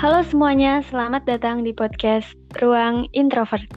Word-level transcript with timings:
Halo 0.00 0.24
semuanya, 0.24 0.80
selamat 0.88 1.28
datang 1.28 1.60
di 1.60 1.76
podcast 1.76 2.24
Ruang 2.56 3.04
Introvert. 3.12 3.68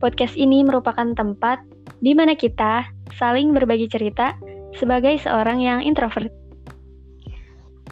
Podcast 0.00 0.32
ini 0.32 0.64
merupakan 0.64 1.12
tempat 1.12 1.60
di 2.00 2.16
mana 2.16 2.32
kita 2.32 2.88
saling 3.20 3.52
berbagi 3.52 3.84
cerita 3.84 4.32
sebagai 4.72 5.20
seorang 5.20 5.60
yang 5.60 5.84
introvert. 5.84 6.32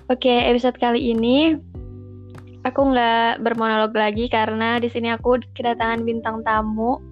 Oke, 0.08 0.32
episode 0.32 0.80
kali 0.80 1.12
ini 1.12 1.60
aku 2.64 2.80
nggak 2.88 3.44
bermonolog 3.44 3.92
lagi 3.92 4.32
karena 4.32 4.80
di 4.80 4.88
sini 4.88 5.12
aku 5.12 5.44
kedatangan 5.52 6.08
bintang 6.08 6.40
tamu. 6.40 7.04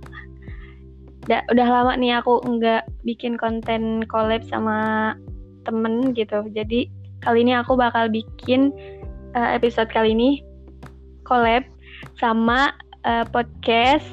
Da, 1.28 1.44
udah 1.52 1.68
lama 1.68 2.00
nih 2.00 2.16
aku 2.16 2.40
nggak 2.48 2.88
bikin 3.04 3.36
konten 3.36 4.08
collab 4.08 4.40
sama 4.48 5.12
temen 5.68 6.16
gitu. 6.16 6.48
Jadi 6.48 6.88
kali 7.20 7.44
ini 7.44 7.60
aku 7.60 7.76
bakal 7.76 8.08
bikin 8.08 8.72
uh, 9.36 9.52
episode 9.52 9.92
kali 9.92 10.16
ini 10.16 10.48
collab 11.32 11.64
sama 12.20 12.76
uh, 13.08 13.24
podcast 13.32 14.04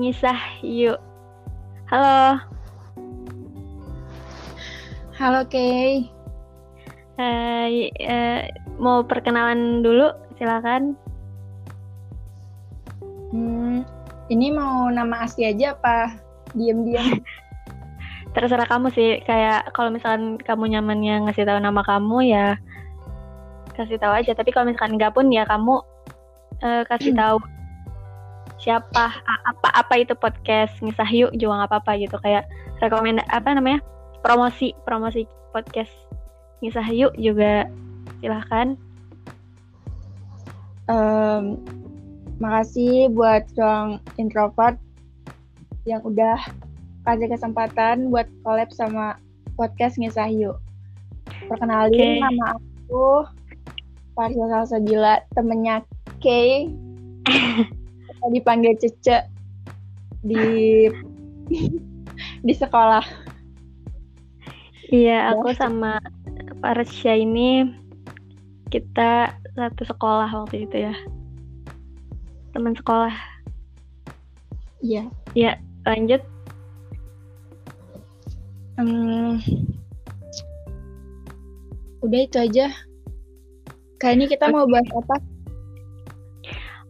Ngisah 0.00 0.64
Yuk. 0.64 0.96
Halo. 1.92 2.40
Halo 5.20 5.44
Kay. 5.52 6.08
Uh, 7.20 7.92
uh, 7.92 8.40
mau 8.80 9.04
perkenalan 9.04 9.84
dulu, 9.84 10.16
silakan. 10.40 10.96
Hmm, 13.36 13.84
ini 14.32 14.48
mau 14.48 14.88
nama 14.88 15.28
asli 15.28 15.44
aja 15.44 15.76
apa 15.76 16.16
diam-diam? 16.56 17.20
Terserah 18.32 18.64
kamu 18.64 18.96
sih. 18.96 19.20
Kayak 19.28 19.76
kalau 19.76 19.92
misalkan 19.92 20.40
kamu 20.40 20.72
nyamannya 20.72 21.28
ngasih 21.28 21.44
tahu 21.44 21.60
nama 21.60 21.84
kamu 21.84 22.32
ya 22.32 22.56
kasih 23.76 24.00
tahu 24.00 24.16
aja. 24.16 24.32
Tapi 24.32 24.56
kalau 24.56 24.72
misalkan 24.72 24.96
enggak 24.96 25.12
pun 25.12 25.28
ya 25.28 25.44
kamu 25.44 25.84
uh, 26.62 26.82
kasih 26.88 27.12
tahu 27.20 27.38
siapa 28.56 29.12
apa 29.44 29.68
apa 29.76 29.94
itu 30.00 30.16
podcast 30.16 30.72
ngisah 30.80 31.10
yuk 31.12 31.32
juga 31.36 31.64
nggak 31.64 31.70
apa-apa 31.72 31.92
gitu. 32.00 32.16
Kayak 32.24 32.48
rekomend 32.80 33.20
apa 33.28 33.52
namanya 33.52 33.80
promosi 34.24 34.72
promosi 34.88 35.28
podcast 35.52 35.92
ngisah 36.64 36.88
yuk 36.92 37.12
juga 37.20 37.68
silahkan. 38.20 38.74
Um, 40.86 41.58
makasih 42.38 43.10
buat 43.10 43.42
ruang 43.58 43.98
introvert 44.22 44.78
yang 45.86 46.02
udah 46.02 46.38
kasih 47.06 47.30
kesempatan 47.30 48.10
buat 48.10 48.26
collab 48.42 48.70
sama 48.74 49.18
podcast 49.54 49.98
ngisah 49.98 50.30
yuk. 50.30 50.56
Perkenalin 51.46 51.94
okay. 51.94 52.18
nama 52.22 52.58
aku 52.58 53.26
Farisal 54.16 54.48
Salsabila 54.48 55.20
temennya 55.36 55.84
Kay 56.18 56.70
dipanggil 58.34 58.74
Cece 58.78 59.28
di 60.26 60.44
di 62.46 62.54
sekolah. 62.54 63.04
Iya, 64.86 65.34
aku 65.34 65.50
sama 65.58 65.98
Parsha 66.62 67.18
ini 67.18 67.66
kita 68.70 69.34
satu 69.58 69.82
sekolah 69.82 70.30
waktu 70.30 70.66
itu 70.66 70.90
ya. 70.90 70.94
Teman 72.54 72.74
sekolah. 72.78 73.14
Iya. 74.78 75.10
Iya, 75.34 75.58
lanjut. 75.82 76.22
Hmm, 78.76 79.40
udah 82.04 82.20
itu 82.20 82.36
aja. 82.38 82.68
Kali 83.96 84.20
ini 84.20 84.26
kita 84.28 84.52
okay. 84.52 84.54
mau 84.54 84.68
bahas 84.68 84.86
apa? 84.92 85.16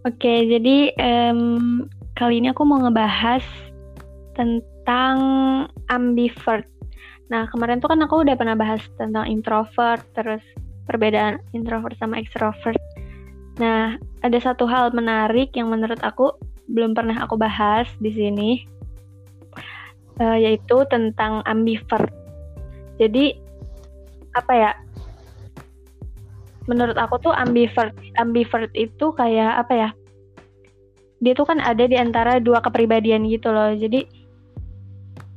Oke, 0.07 0.47
jadi 0.47 0.95
um, 1.03 1.83
kali 2.15 2.39
ini 2.39 2.55
aku 2.55 2.63
mau 2.63 2.79
ngebahas 2.79 3.43
tentang 4.39 5.19
ambivert. 5.91 6.63
Nah, 7.27 7.51
kemarin 7.51 7.83
tuh 7.83 7.91
kan 7.91 7.99
aku 7.99 8.23
udah 8.23 8.39
pernah 8.39 8.55
bahas 8.55 8.79
tentang 8.95 9.27
introvert, 9.27 10.07
terus 10.15 10.39
perbedaan 10.87 11.43
introvert 11.59 11.99
sama 11.99 12.23
extrovert. 12.23 12.79
Nah, 13.59 13.99
ada 14.23 14.39
satu 14.39 14.63
hal 14.71 14.95
menarik 14.95 15.51
yang 15.59 15.75
menurut 15.75 15.99
aku 16.07 16.39
belum 16.71 16.95
pernah 16.95 17.27
aku 17.27 17.35
bahas 17.35 17.91
di 17.99 18.15
sini, 18.15 18.63
uh, 20.23 20.39
yaitu 20.39 20.87
tentang 20.87 21.43
ambivert. 21.51 22.15
Jadi, 23.03 23.35
apa 24.39 24.53
ya? 24.55 24.71
Menurut 26.67 26.99
aku 26.99 27.19
tuh 27.23 27.33
ambivert 27.35 27.95
ambivert 28.19 28.71
itu 28.75 29.15
kayak 29.15 29.67
apa 29.67 29.73
ya? 29.75 29.91
Dia 31.23 31.33
tuh 31.33 31.49
kan 31.49 31.59
ada 31.63 31.87
di 31.89 31.97
antara 31.97 32.39
dua 32.43 32.61
kepribadian 32.61 33.25
gitu 33.27 33.51
loh. 33.51 33.73
Jadi 33.73 34.05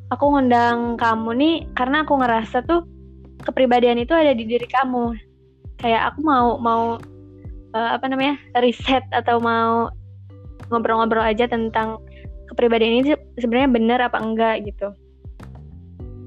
aku 0.10 0.26
ngundang 0.36 0.98
kamu 0.98 1.30
nih 1.38 1.56
karena 1.78 2.04
aku 2.04 2.20
ngerasa 2.20 2.66
tuh 2.66 2.84
kepribadian 3.46 4.02
itu 4.02 4.12
ada 4.12 4.34
di 4.36 4.44
diri 4.44 4.68
kamu. 4.68 5.16
Kayak 5.80 6.14
aku 6.14 6.20
mau 6.26 6.60
mau 6.60 6.84
uh, 7.74 7.90
apa 7.96 8.06
namanya 8.12 8.36
riset 8.60 9.06
atau 9.16 9.40
mau 9.40 9.88
ngobrol-ngobrol 10.70 11.24
aja 11.24 11.48
tentang 11.48 11.98
kepribadian 12.52 13.02
ini 13.02 13.16
sebenarnya 13.40 13.70
benar 13.72 14.00
apa 14.04 14.18
enggak 14.20 14.66
gitu. 14.68 14.90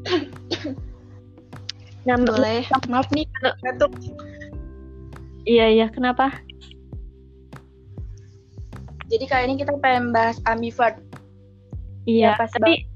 Nah, 2.02 2.18
boleh. 2.18 2.66
maaf 2.90 3.06
nih 3.14 3.22
batuk 3.62 3.94
Iya 5.42 5.66
iya, 5.74 5.86
kenapa? 5.90 6.30
Jadi 9.10 9.24
kali 9.28 9.42
ini 9.50 9.54
kita 9.60 9.76
pengen 9.82 10.14
bahas 10.14 10.38
ambivert. 10.46 10.96
Iya, 12.06 12.38
ya, 12.38 12.46
tapi 12.48 12.86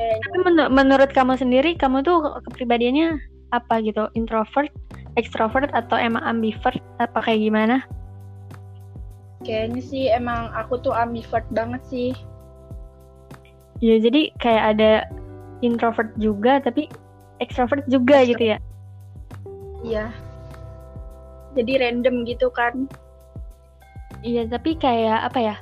tapi 0.00 0.36
menur 0.42 0.72
menurut 0.72 1.10
kamu 1.12 1.36
sendiri, 1.36 1.76
kamu 1.76 2.00
tuh 2.00 2.40
kepribadiannya 2.48 3.20
apa 3.52 3.84
gitu? 3.84 4.08
Introvert, 4.16 4.72
extrovert 5.20 5.68
atau 5.76 6.00
emang 6.00 6.24
ambivert? 6.24 6.80
Apa 6.96 7.20
kayak 7.20 7.44
gimana? 7.44 7.76
Kayaknya 9.44 9.82
sih 9.84 10.04
emang 10.08 10.52
aku 10.56 10.80
tuh 10.80 10.96
ambivert 10.96 11.44
banget 11.52 11.80
sih. 11.88 12.10
Iya, 13.80 13.96
jadi 14.08 14.32
kayak 14.40 14.64
ada 14.76 14.92
introvert 15.60 16.12
juga, 16.16 16.60
tapi 16.64 16.88
extrovert 17.40 17.84
juga 17.88 18.24
extrovert. 18.24 18.30
gitu 18.32 18.44
ya? 18.56 18.58
Iya 19.80 20.29
jadi 21.56 21.88
random 21.88 22.26
gitu 22.26 22.48
kan. 22.52 22.86
Iya 24.20 24.46
tapi 24.50 24.76
kayak 24.76 25.32
apa 25.32 25.38
ya? 25.40 25.56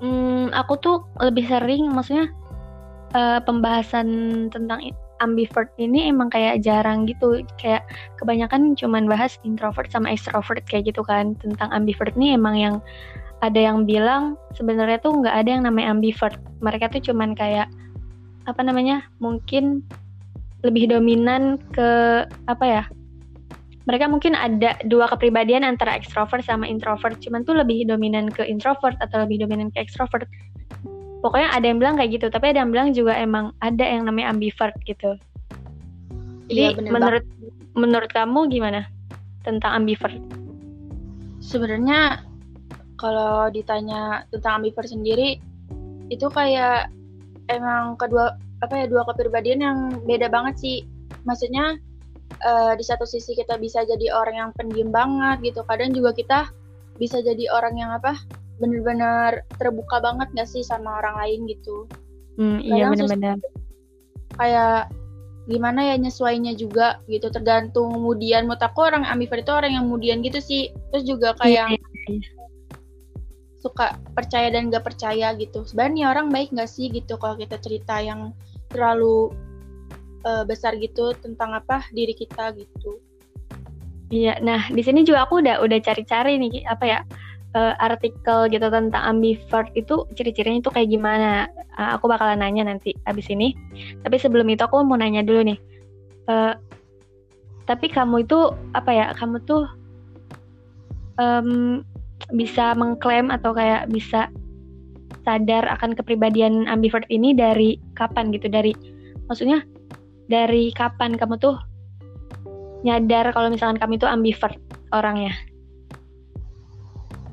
Hmm, 0.00 0.48
aku 0.56 0.80
tuh 0.80 0.96
lebih 1.20 1.44
sering 1.44 1.92
maksudnya 1.92 2.32
uh, 3.12 3.38
pembahasan 3.44 4.08
tentang 4.48 4.80
ambivert 5.20 5.68
ini 5.76 6.08
emang 6.08 6.32
kayak 6.32 6.64
jarang 6.64 7.04
gitu. 7.04 7.44
Kayak 7.60 7.84
kebanyakan 8.16 8.72
cuman 8.74 9.04
bahas 9.04 9.36
introvert 9.44 9.92
sama 9.92 10.08
extrovert 10.08 10.64
kayak 10.64 10.88
gitu 10.88 11.04
kan. 11.04 11.36
Tentang 11.36 11.68
ambivert 11.70 12.16
ini 12.16 12.34
emang 12.34 12.56
yang 12.56 12.76
ada 13.44 13.60
yang 13.60 13.84
bilang 13.84 14.40
sebenarnya 14.56 15.00
tuh 15.00 15.20
nggak 15.20 15.36
ada 15.44 15.48
yang 15.60 15.62
namanya 15.68 15.92
ambivert. 15.92 16.40
Mereka 16.64 16.88
tuh 16.88 17.12
cuman 17.12 17.36
kayak 17.36 17.68
apa 18.48 18.60
namanya 18.64 19.04
mungkin 19.20 19.84
lebih 20.64 20.92
dominan 20.92 21.60
ke 21.72 22.24
apa 22.48 22.64
ya 22.64 22.84
mereka 23.90 24.06
mungkin 24.06 24.38
ada 24.38 24.78
dua 24.86 25.10
kepribadian 25.10 25.66
antara 25.66 25.98
extrovert 25.98 26.46
sama 26.46 26.62
introvert. 26.62 27.18
Cuman 27.18 27.42
tuh 27.42 27.58
lebih 27.58 27.90
dominan 27.90 28.30
ke 28.30 28.46
introvert 28.46 28.94
atau 29.02 29.26
lebih 29.26 29.42
dominan 29.42 29.74
ke 29.74 29.82
extrovert. 29.82 30.30
Pokoknya 31.26 31.50
ada 31.50 31.66
yang 31.66 31.82
bilang 31.82 31.98
kayak 31.98 32.14
gitu 32.14 32.30
tapi 32.30 32.54
ada 32.54 32.62
yang 32.62 32.70
bilang 32.70 32.94
juga 32.94 33.18
emang 33.18 33.50
ada 33.58 33.82
yang 33.82 34.06
namanya 34.06 34.30
ambivert 34.30 34.78
gitu. 34.86 35.18
Jadi 36.46 36.62
iya, 36.70 36.78
menurut 36.78 37.26
banget. 37.26 37.74
menurut 37.74 38.10
kamu 38.14 38.40
gimana 38.46 38.86
tentang 39.42 39.82
ambivert? 39.82 40.14
Sebenarnya 41.42 42.22
kalau 42.94 43.50
ditanya 43.50 44.22
tentang 44.30 44.62
ambivert 44.62 44.86
sendiri 44.86 45.42
itu 46.14 46.30
kayak 46.30 46.94
emang 47.50 47.98
kedua 47.98 48.38
apa 48.62 48.74
ya 48.76 48.86
dua 48.86 49.02
kepribadian 49.02 49.60
yang 49.66 49.78
beda 50.06 50.30
banget 50.30 50.54
sih. 50.62 50.76
Maksudnya 51.26 51.74
uh, 52.44 52.72
di 52.76 52.84
satu 52.84 53.04
sisi 53.04 53.36
kita 53.36 53.56
bisa 53.60 53.84
jadi 53.84 54.12
orang 54.12 54.36
yang 54.36 54.50
pendiam 54.56 54.90
banget 54.92 55.52
gitu. 55.52 55.60
Kadang 55.64 55.92
juga 55.96 56.16
kita 56.16 56.40
bisa 57.00 57.24
jadi 57.24 57.48
orang 57.52 57.80
yang 57.80 57.90
apa 57.96 58.16
benar-benar 58.60 59.48
terbuka 59.56 60.04
banget 60.04 60.28
gak 60.36 60.48
sih 60.48 60.60
sama 60.60 61.00
orang 61.00 61.16
lain 61.16 61.40
gitu. 61.48 61.88
Hmm, 62.36 62.60
iya 62.60 62.92
benar-benar 62.92 63.40
kayak 64.40 64.88
gimana 65.50 65.82
ya 65.92 65.94
nyesuainya 65.98 66.54
juga 66.54 67.02
gitu 67.10 67.26
tergantung 67.32 67.90
kemudian 67.90 68.46
menurut 68.46 68.62
aku 68.62 68.86
orang 68.86 69.02
ambivert 69.02 69.42
itu 69.42 69.50
orang 69.50 69.74
yang 69.74 69.84
kemudian 69.88 70.20
gitu 70.20 70.38
sih. 70.38 70.70
Terus 70.92 71.04
juga 71.08 71.34
kayak 71.40 71.74
iya, 71.74 71.80
iya, 71.80 72.20
iya. 72.20 72.30
suka 73.60 73.96
percaya 74.12 74.52
dan 74.52 74.68
gak 74.68 74.84
percaya 74.84 75.32
gitu. 75.36 75.64
Sebenarnya 75.64 76.12
orang 76.12 76.28
baik 76.28 76.52
gak 76.52 76.70
sih 76.70 76.92
gitu 76.92 77.16
kalau 77.16 77.40
kita 77.40 77.56
cerita 77.58 77.98
yang 77.98 78.36
terlalu 78.70 79.32
uh, 80.24 80.44
besar 80.44 80.76
gitu 80.80 81.12
tentang 81.20 81.54
apa 81.56 81.84
diri 81.92 82.12
kita 82.16 82.52
gitu 82.56 83.00
iya 84.10 84.38
nah 84.42 84.66
di 84.68 84.82
sini 84.82 85.06
juga 85.06 85.28
aku 85.28 85.40
udah 85.44 85.62
udah 85.62 85.78
cari-cari 85.80 86.36
nih 86.36 86.66
apa 86.66 86.84
ya 86.84 87.00
uh, 87.54 87.74
artikel 87.82 88.46
gitu 88.50 88.66
tentang 88.70 89.02
ambivert 89.16 89.70
itu 89.74 90.06
ciri-cirinya 90.14 90.62
itu 90.62 90.70
kayak 90.70 90.88
gimana? 90.90 91.50
Uh, 91.78 91.96
aku 91.98 92.10
bakalan 92.10 92.42
nanya 92.42 92.66
nanti 92.66 92.94
abis 93.06 93.26
ini. 93.30 93.54
Tapi 94.02 94.16
sebelum 94.20 94.46
itu 94.50 94.62
aku 94.62 94.82
mau 94.82 94.98
nanya 94.98 95.24
dulu 95.24 95.54
nih. 95.54 95.58
Uh, 96.30 96.54
tapi 97.66 97.90
kamu 97.90 98.26
itu 98.26 98.54
apa 98.74 98.90
ya? 98.90 99.06
Kamu 99.14 99.42
tuh 99.46 99.66
um, 101.18 101.82
bisa 102.34 102.74
mengklaim 102.76 103.30
atau 103.32 103.54
kayak 103.54 103.90
bisa 103.90 104.30
sadar 105.26 105.66
akan 105.68 105.92
kepribadian 105.92 106.66
ambivert 106.70 107.06
ini 107.10 107.34
dari 107.34 107.78
kapan 107.98 108.30
gitu? 108.34 108.46
Dari 108.46 108.74
maksudnya 109.26 109.62
dari 110.30 110.70
kapan 110.70 111.18
kamu 111.18 111.36
tuh 111.42 111.58
nyadar 112.86 113.34
kalau 113.34 113.50
misalkan 113.50 113.76
kamu 113.76 114.00
itu 114.00 114.06
ambivert 114.08 114.56
orangnya? 114.94 115.34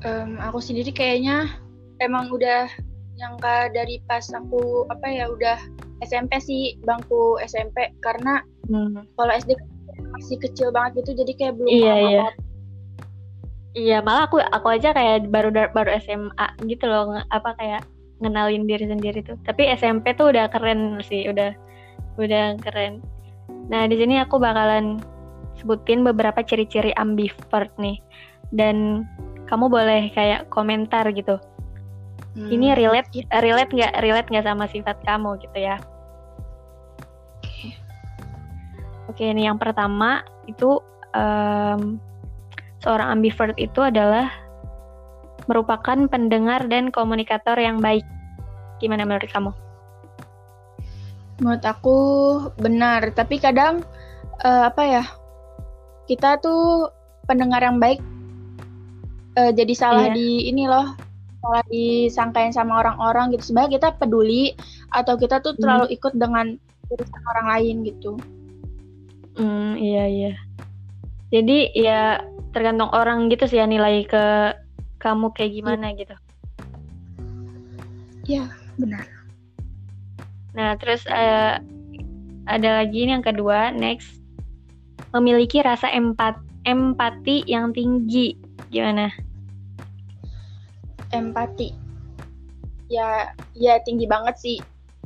um, 0.04 0.38
aku 0.42 0.58
sendiri 0.62 0.90
kayaknya 0.94 1.50
emang 1.98 2.30
udah 2.30 2.70
nyangka 3.18 3.74
dari 3.74 3.98
pas 4.06 4.22
aku 4.30 4.86
apa 4.92 5.06
ya 5.10 5.26
udah 5.26 5.58
SMP 6.06 6.38
sih 6.38 6.78
bangku 6.86 7.42
SMP 7.42 7.90
karena 7.98 8.46
hmm. 8.70 9.02
kalau 9.18 9.32
SD 9.34 9.58
masih 10.14 10.38
kecil 10.38 10.70
banget 10.70 11.02
gitu 11.02 11.26
jadi 11.26 11.32
kayak 11.34 11.54
belum 11.58 11.70
iya, 11.70 11.96
iya. 12.10 12.28
Iya 13.76 13.98
malah 14.02 14.26
aku 14.26 14.42
aku 14.42 14.74
aja 14.74 14.90
kayak 14.90 15.30
baru 15.30 15.54
baru 15.70 16.02
SMA 16.02 16.46
gitu 16.66 16.88
loh 16.88 17.14
apa 17.30 17.54
kayak 17.60 17.86
ngenalin 18.18 18.66
diri 18.66 18.90
sendiri 18.90 19.22
tuh 19.22 19.38
tapi 19.46 19.70
SMP 19.70 20.18
tuh 20.18 20.34
udah 20.34 20.50
keren 20.50 20.98
sih 21.04 21.30
udah 21.30 21.54
udah 22.18 22.58
keren. 22.58 23.00
Nah 23.70 23.86
di 23.86 23.96
sini 23.96 24.18
aku 24.18 24.42
bakalan 24.42 24.98
sebutin 25.58 26.02
beberapa 26.02 26.42
ciri-ciri 26.42 26.90
ambivert 26.98 27.70
nih. 27.78 28.02
Dan 28.50 29.06
kamu 29.46 29.70
boleh 29.70 30.10
kayak 30.12 30.50
komentar 30.52 31.08
gitu. 31.14 31.38
Hmm. 32.38 32.54
ini 32.54 32.70
relate 32.76 33.26
relate 33.42 33.72
nggak 33.72 33.98
relate 34.04 34.28
nggak 34.30 34.46
sama 34.46 34.70
sifat 34.70 35.00
kamu 35.02 35.40
gitu 35.42 35.58
ya? 35.58 35.76
Oke. 37.42 37.74
Okay, 39.10 39.32
ini 39.32 39.48
yang 39.48 39.58
pertama 39.58 40.22
itu 40.46 40.78
um, 41.16 41.98
seorang 42.84 43.18
ambivert 43.18 43.56
itu 43.58 43.80
adalah 43.82 44.30
merupakan 45.50 45.98
pendengar 46.06 46.68
dan 46.68 46.92
komunikator 46.92 47.56
yang 47.58 47.80
baik. 47.80 48.04
Gimana 48.78 49.02
menurut 49.02 49.26
kamu 49.32 49.50
menurut 51.38 51.62
aku 51.62 51.98
benar 52.58 53.14
tapi 53.14 53.38
kadang 53.38 53.86
uh, 54.42 54.66
apa 54.70 54.82
ya 54.82 55.04
kita 56.10 56.38
tuh 56.42 56.90
pendengar 57.30 57.62
yang 57.62 57.78
baik 57.78 58.02
uh, 59.38 59.54
jadi 59.54 59.74
salah 59.76 60.10
yeah. 60.10 60.16
di 60.16 60.50
ini 60.50 60.66
loh 60.66 60.96
salah 61.38 61.62
disangkain 61.70 62.50
sama 62.50 62.82
orang-orang 62.82 63.30
gitu 63.36 63.54
sebenarnya 63.54 63.78
kita 63.78 63.88
peduli 63.94 64.58
atau 64.90 65.14
kita 65.14 65.38
tuh 65.38 65.54
hmm. 65.54 65.60
terlalu 65.62 65.86
hmm. 65.86 65.96
ikut 65.96 66.14
dengan 66.18 66.46
urusan 66.90 67.22
orang 67.36 67.46
lain 67.54 67.76
gitu 67.86 68.12
hmm 69.38 69.78
iya 69.78 70.04
iya 70.10 70.32
jadi 71.30 71.58
ya 71.76 72.00
tergantung 72.50 72.90
orang 72.90 73.30
gitu 73.30 73.46
sih 73.46 73.62
ya 73.62 73.68
nilai 73.68 74.02
ke 74.08 74.56
kamu 74.98 75.30
kayak 75.30 75.54
gimana 75.54 75.94
yeah. 75.94 75.98
gitu 76.02 76.16
ya 78.26 78.44
benar 78.74 79.17
nah 80.56 80.76
terus 80.80 81.04
uh, 81.08 81.60
ada 82.48 82.82
lagi 82.82 83.04
ini 83.04 83.12
yang 83.12 83.24
kedua 83.24 83.70
next. 83.76 84.24
Memiliki 85.12 85.60
rasa 85.60 85.92
empat 85.92 86.40
empati 86.64 87.44
yang 87.44 87.76
tinggi. 87.76 88.36
Gimana? 88.72 89.12
Empati. 91.12 91.76
Ya 92.88 93.32
ya 93.52 93.80
tinggi 93.84 94.08
banget 94.08 94.36
sih. 94.40 94.58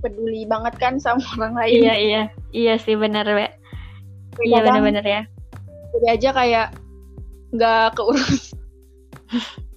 Peduli 0.02 0.46
banget 0.46 0.74
kan 0.78 0.98
sama 1.02 1.22
orang 1.38 1.54
lain. 1.58 1.82
Iya 1.82 1.94
iya. 1.98 2.22
Iya 2.54 2.74
sih 2.78 2.94
benar 2.94 3.26
be 3.26 3.50
iya 4.46 4.64
benar-benar 4.64 5.04
ya. 5.04 5.22
Jadi 5.92 6.06
aja 6.08 6.28
kayak 6.32 6.68
nggak 7.52 7.98
keurus. 7.98 8.54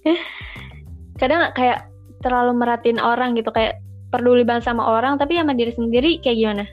Kadang 1.22 1.50
kayak 1.54 1.90
terlalu 2.22 2.58
meratin 2.58 2.98
orang 2.98 3.38
gitu 3.38 3.54
kayak 3.54 3.85
peduli 4.16 4.48
banget 4.48 4.72
sama 4.72 4.84
orang 4.88 5.20
tapi 5.20 5.36
sama 5.36 5.52
diri 5.52 5.76
sendiri 5.76 6.24
kayak 6.24 6.38
gimana? 6.40 6.64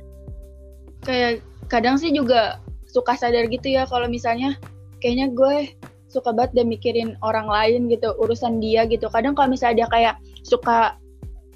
Kayak 1.03 1.43
kadang 1.67 1.99
sih 1.99 2.15
juga 2.15 2.63
suka 2.87 3.19
sadar 3.19 3.49
gitu 3.49 3.73
ya 3.73 3.89
kalau 3.89 4.07
misalnya 4.07 4.55
kayaknya 5.03 5.33
gue 5.33 5.73
suka 6.13 6.29
banget 6.31 6.61
dia 6.61 6.65
mikirin 6.69 7.17
orang 7.25 7.49
lain 7.49 7.89
gitu 7.89 8.13
urusan 8.21 8.61
dia 8.61 8.85
gitu. 8.87 9.09
Kadang 9.09 9.33
kalau 9.33 9.51
misalnya 9.51 9.85
dia 9.85 9.89
kayak 9.89 10.15
suka 10.45 10.95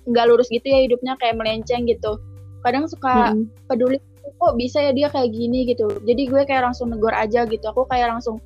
nggak 0.08 0.26
lurus 0.26 0.48
gitu 0.48 0.64
ya 0.64 0.88
hidupnya 0.88 1.14
kayak 1.20 1.36
melenceng 1.36 1.84
gitu. 1.84 2.18
Kadang 2.64 2.88
suka 2.88 3.36
hmm. 3.36 3.46
peduli 3.68 4.00
kok 4.26 4.54
bisa 4.58 4.82
ya 4.82 4.92
dia 4.96 5.08
kayak 5.12 5.30
gini? 5.30 5.68
gitu. 5.68 5.86
Jadi 6.02 6.22
gue 6.26 6.42
kayak 6.48 6.72
langsung 6.72 6.90
negor 6.90 7.12
aja 7.12 7.44
gitu. 7.46 7.62
Aku 7.70 7.84
kayak 7.86 8.10
langsung 8.16 8.40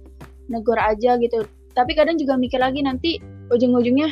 negor 0.50 0.76
aja 0.76 1.16
gitu. 1.16 1.46
Tapi 1.72 1.94
kadang 1.94 2.18
juga 2.18 2.34
mikir 2.34 2.58
lagi 2.58 2.82
nanti 2.82 3.22
ujung-ujungnya 3.54 4.10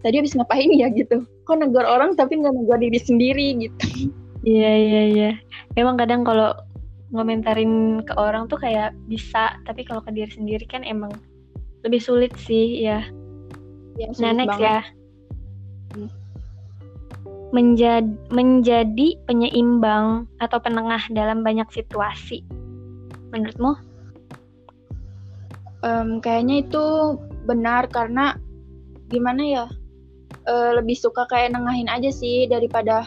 tadi 0.00 0.22
habis 0.22 0.36
ngapain 0.36 0.70
ya 0.72 0.88
gitu 0.92 1.26
kok 1.44 1.56
negor 1.58 1.84
orang 1.84 2.14
tapi 2.14 2.38
nggak 2.38 2.54
negor 2.54 2.78
diri 2.78 2.98
sendiri 3.00 3.46
gitu 3.58 4.10
iya 4.46 4.72
iya 4.72 5.02
iya 5.10 5.30
memang 5.74 5.98
kadang 5.98 6.22
kalau 6.22 6.54
ngomentarin 7.10 8.02
ke 8.06 8.14
orang 8.14 8.46
tuh 8.46 8.58
kayak 8.58 8.94
bisa 9.10 9.58
tapi 9.66 9.82
kalau 9.82 9.98
ke 10.02 10.14
diri 10.14 10.30
sendiri 10.30 10.62
kan 10.66 10.86
emang 10.86 11.10
lebih 11.82 12.00
sulit 12.00 12.32
sih 12.38 12.86
ya. 12.86 13.02
ya 13.98 14.08
nah 14.20 14.32
next 14.36 14.56
banget. 14.56 14.68
ya. 14.68 14.80
Hmm. 15.96 16.10
Menjadi 17.50 18.14
menjadi 18.30 19.18
penyeimbang 19.26 20.30
atau 20.38 20.62
penengah 20.62 21.02
dalam 21.10 21.42
banyak 21.42 21.66
situasi. 21.74 22.46
Menurutmu? 23.34 23.74
Um, 25.82 26.22
kayaknya 26.22 26.62
itu 26.62 26.84
benar 27.48 27.90
karena 27.90 28.38
gimana 29.10 29.42
ya? 29.42 29.66
Uh, 30.48 30.72
lebih 30.78 30.96
suka 30.96 31.28
kayak 31.28 31.52
nengahin 31.52 31.90
aja 31.90 32.08
sih 32.08 32.48
daripada 32.48 33.04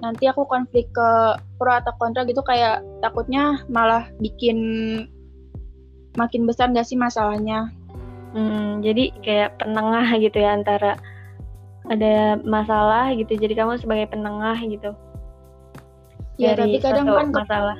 nanti 0.00 0.26
aku 0.26 0.48
konflik 0.48 0.88
ke 0.90 1.08
pro 1.60 1.70
atau 1.70 1.92
kontra 2.00 2.24
gitu 2.24 2.40
kayak 2.40 2.82
takutnya 3.04 3.62
malah 3.68 4.08
bikin 4.18 4.58
makin 6.16 6.48
besar 6.48 6.72
gak 6.72 6.88
sih 6.88 6.98
masalahnya 6.98 7.68
Hmm, 8.34 8.82
jadi 8.82 9.14
kayak 9.22 9.62
penengah 9.62 10.10
gitu 10.18 10.42
ya 10.42 10.58
antara 10.58 10.98
ada 11.86 12.34
masalah 12.42 13.14
gitu. 13.14 13.38
Jadi 13.38 13.54
kamu 13.54 13.78
sebagai 13.78 14.10
penengah 14.10 14.58
gitu. 14.66 14.90
Ya, 16.34 16.58
tapi 16.58 16.82
kadang 16.82 17.06
kan 17.06 17.30
masalah. 17.30 17.78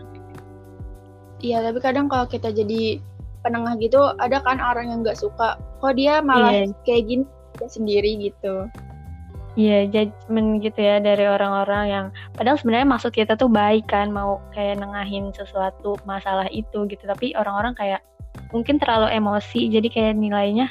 Iya, 1.42 1.58
tapi 1.66 1.78
kadang 1.82 2.06
kalau 2.06 2.30
kita 2.30 2.54
jadi 2.54 3.02
penengah 3.42 3.74
gitu, 3.82 3.98
ada 4.22 4.38
kan 4.46 4.62
orang 4.62 4.94
yang 4.94 5.02
nggak 5.02 5.18
suka. 5.18 5.58
Kok 5.82 5.98
dia 5.98 6.22
malah 6.22 6.54
yeah. 6.54 6.70
kayak 6.86 7.10
gini 7.10 7.26
sendiri 7.66 8.18
gitu. 8.30 8.68
Iya, 9.54 9.86
judgement 9.86 10.58
gitu 10.66 10.82
ya 10.82 10.98
dari 10.98 11.30
orang-orang 11.30 11.84
yang 11.86 12.06
padahal 12.34 12.58
sebenarnya 12.58 12.90
maksud 12.90 13.14
kita 13.14 13.38
tuh 13.38 13.46
baik 13.46 13.86
kan, 13.86 14.10
mau 14.10 14.42
kayak 14.50 14.82
nengahin 14.82 15.30
sesuatu 15.30 15.94
masalah 16.02 16.50
itu 16.50 16.90
gitu, 16.90 17.02
tapi 17.06 17.38
orang-orang 17.38 17.70
kayak 17.78 18.02
mungkin 18.50 18.82
terlalu 18.82 19.14
emosi 19.14 19.70
jadi 19.70 19.88
kayak 19.94 20.14
nilainya 20.18 20.66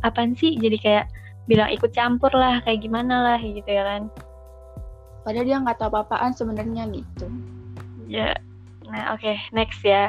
apa 0.00 0.24
sih? 0.32 0.56
Jadi 0.56 0.80
kayak 0.80 1.12
bilang 1.44 1.68
ikut 1.68 1.92
campur 1.92 2.32
lah 2.32 2.64
kayak 2.64 2.88
gimana 2.88 3.20
lah 3.32 3.38
gitu 3.40 3.68
ya 3.68 3.84
kan. 3.84 4.08
Padahal 5.20 5.44
dia 5.44 5.56
nggak 5.60 5.76
tahu 5.76 5.92
apa-apaan 5.92 6.32
sebenarnya 6.32 6.88
gitu. 6.96 7.26
Ya 8.08 8.32
nah 8.88 9.12
oke 9.12 9.20
okay. 9.20 9.36
next 9.52 9.84
ya. 9.84 10.08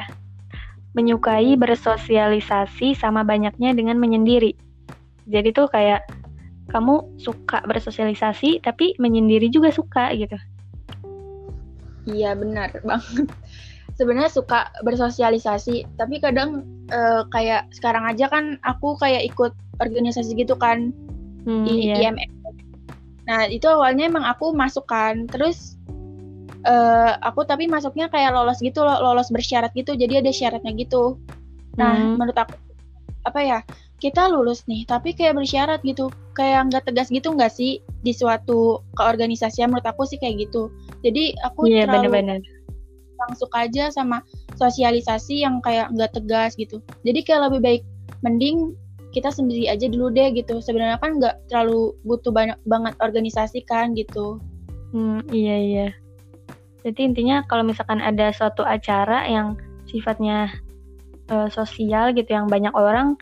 Menyukai 0.96 1.60
bersosialisasi 1.60 2.96
sama 2.96 3.20
banyaknya 3.20 3.76
dengan 3.76 4.00
menyendiri 4.00 4.56
jadi 5.28 5.52
tuh 5.52 5.68
kayak 5.68 6.02
kamu 6.68 7.00
suka 7.16 7.64
bersosialisasi 7.64 8.60
tapi 8.60 8.96
menyendiri 9.00 9.48
juga 9.48 9.72
suka 9.72 10.12
gitu 10.16 10.36
iya 12.08 12.32
benar 12.36 12.72
banget 12.84 13.28
sebenarnya 13.98 14.30
suka 14.30 14.68
bersosialisasi 14.84 15.88
tapi 15.96 16.20
kadang 16.20 16.64
uh, 16.92 17.24
kayak 17.32 17.68
sekarang 17.72 18.04
aja 18.04 18.28
kan 18.28 18.60
aku 18.64 18.94
kayak 19.00 19.26
ikut 19.26 19.52
organisasi 19.80 20.36
gitu 20.36 20.54
kan 20.54 20.92
hmm, 21.44 21.64
di 21.66 21.92
iya. 21.92 22.12
IMF 22.12 22.32
nah 23.28 23.44
itu 23.44 23.68
awalnya 23.68 24.08
emang 24.08 24.24
aku 24.24 24.56
masukkan 24.56 25.28
terus 25.28 25.76
uh, 26.64 27.16
aku 27.20 27.44
tapi 27.44 27.68
masuknya 27.68 28.08
kayak 28.08 28.32
lolos 28.32 28.60
gitu 28.64 28.80
lolos 28.84 29.28
bersyarat 29.28 29.72
gitu 29.76 29.92
jadi 29.92 30.24
ada 30.24 30.32
syaratnya 30.32 30.72
gitu 30.76 31.20
nah 31.76 31.92
hmm. 31.92 32.16
menurut 32.16 32.38
aku 32.38 32.56
apa 33.28 33.40
ya 33.44 33.58
kita 33.98 34.30
lulus 34.30 34.62
nih 34.70 34.86
tapi 34.86 35.14
kayak 35.14 35.38
bersyarat 35.38 35.82
gitu. 35.82 36.10
Kayak 36.38 36.70
nggak 36.70 36.84
tegas 36.86 37.10
gitu 37.10 37.34
nggak 37.34 37.50
sih 37.50 37.82
di 38.06 38.14
suatu 38.14 38.82
keorganisasian 38.94 39.74
menurut 39.74 39.86
aku 39.86 40.06
sih 40.06 40.18
kayak 40.22 40.48
gitu. 40.48 40.70
Jadi 41.02 41.34
aku 41.42 41.66
yeah, 41.66 41.86
terlalu 41.86 42.22
bener 42.22 42.38
-bener. 42.38 42.56
langsung 43.18 43.50
aja 43.50 43.90
sama 43.90 44.22
sosialisasi 44.54 45.42
yang 45.42 45.58
kayak 45.62 45.90
nggak 45.90 46.14
tegas 46.14 46.54
gitu. 46.54 46.78
Jadi 47.02 47.26
kayak 47.26 47.50
lebih 47.50 47.60
baik 47.60 47.82
mending 48.22 48.78
kita 49.10 49.34
sendiri 49.34 49.66
aja 49.66 49.90
dulu 49.90 50.14
deh 50.14 50.30
gitu. 50.30 50.62
Sebenarnya 50.62 51.02
kan 51.02 51.18
nggak 51.18 51.50
terlalu 51.50 51.90
butuh 52.06 52.30
banyak 52.30 52.58
banget 52.70 52.94
organisasi 53.02 53.66
kan 53.66 53.98
gitu. 53.98 54.38
Hmm, 54.94 55.26
iya 55.34 55.56
iya. 55.58 55.88
Jadi 56.86 57.10
intinya 57.10 57.42
kalau 57.50 57.66
misalkan 57.66 57.98
ada 57.98 58.30
suatu 58.30 58.62
acara 58.62 59.26
yang 59.26 59.58
sifatnya 59.90 60.52
uh, 61.32 61.50
sosial 61.50 62.14
gitu 62.14 62.30
yang 62.30 62.46
banyak 62.46 62.72
orang 62.72 63.18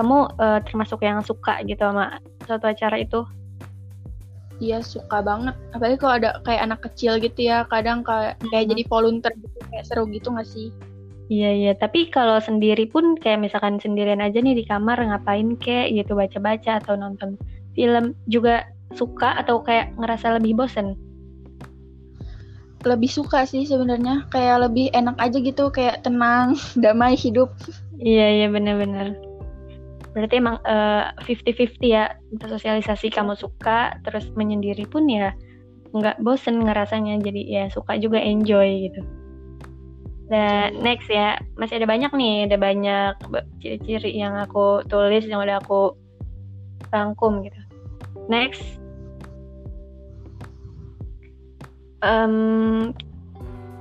kamu 0.00 0.32
uh, 0.40 0.64
termasuk 0.64 1.04
yang 1.04 1.20
suka 1.20 1.60
gitu 1.68 1.84
sama 1.84 2.16
suatu 2.48 2.72
acara 2.72 2.96
itu? 2.96 3.20
Iya 4.56 4.80
suka 4.80 5.20
banget. 5.20 5.52
Apalagi 5.76 6.00
kalau 6.00 6.14
ada 6.16 6.40
kayak 6.40 6.64
anak 6.64 6.80
kecil 6.88 7.20
gitu 7.20 7.52
ya, 7.52 7.68
kadang 7.68 8.00
kayak, 8.00 8.40
kayak 8.48 8.64
hmm. 8.64 8.72
jadi 8.72 8.82
volunteer 8.88 9.32
gitu, 9.36 9.58
kayak 9.68 9.84
seru 9.84 10.08
gitu 10.08 10.32
gak 10.32 10.48
sih? 10.48 10.72
Iya 11.28 11.50
iya. 11.52 11.72
Tapi 11.76 12.08
kalau 12.08 12.40
sendiri 12.40 12.88
pun 12.88 13.12
kayak 13.20 13.44
misalkan 13.44 13.76
sendirian 13.76 14.24
aja 14.24 14.40
nih 14.40 14.56
di 14.56 14.64
kamar 14.64 14.96
ngapain 15.04 15.60
kek 15.60 15.92
gitu 15.92 16.16
baca-baca 16.16 16.80
atau 16.80 16.96
nonton 16.96 17.36
film 17.76 18.16
juga 18.24 18.64
suka 18.96 19.36
atau 19.36 19.60
kayak 19.60 19.92
ngerasa 20.00 20.40
lebih 20.40 20.64
bosen? 20.64 20.96
Lebih 22.88 23.12
suka 23.12 23.44
sih 23.44 23.68
sebenarnya. 23.68 24.28
Kayak 24.32 24.64
lebih 24.68 24.92
enak 24.96 25.20
aja 25.20 25.36
gitu, 25.40 25.68
kayak 25.68 26.00
tenang, 26.04 26.56
damai 26.84 27.16
hidup. 27.16 27.52
Iya 28.00 28.44
iya 28.44 28.46
bener-bener 28.48 29.29
berarti 30.10 30.42
emang 30.42 30.58
uh, 30.66 31.14
eh, 31.22 31.38
50-50 31.38 31.86
ya 31.86 32.10
sosialisasi 32.42 33.14
kamu 33.14 33.38
suka 33.38 33.94
terus 34.02 34.26
menyendiri 34.34 34.82
pun 34.90 35.06
ya 35.06 35.30
nggak 35.90 36.22
bosen 36.22 36.62
ngerasanya 36.62 37.18
jadi 37.22 37.42
ya 37.46 37.64
suka 37.70 37.98
juga 37.98 38.18
enjoy 38.18 38.90
gitu. 38.90 39.02
Dan 40.30 40.78
next 40.78 41.10
ya 41.10 41.34
masih 41.58 41.82
ada 41.82 41.90
banyak 41.90 42.14
nih 42.14 42.46
ada 42.46 42.54
banyak 42.58 43.14
ciri-ciri 43.58 44.14
yang 44.14 44.38
aku 44.38 44.86
tulis 44.86 45.26
yang 45.26 45.42
udah 45.42 45.58
aku 45.58 45.98
rangkum 46.94 47.42
gitu. 47.42 47.60
Next. 48.30 48.62
Um, 52.00 52.94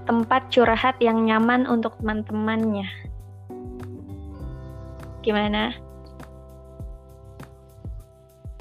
tempat 0.09 0.49
curhat 0.49 0.97
yang 0.97 1.29
nyaman 1.29 1.69
untuk 1.69 1.93
teman-temannya. 2.01 2.89
Gimana 5.21 5.88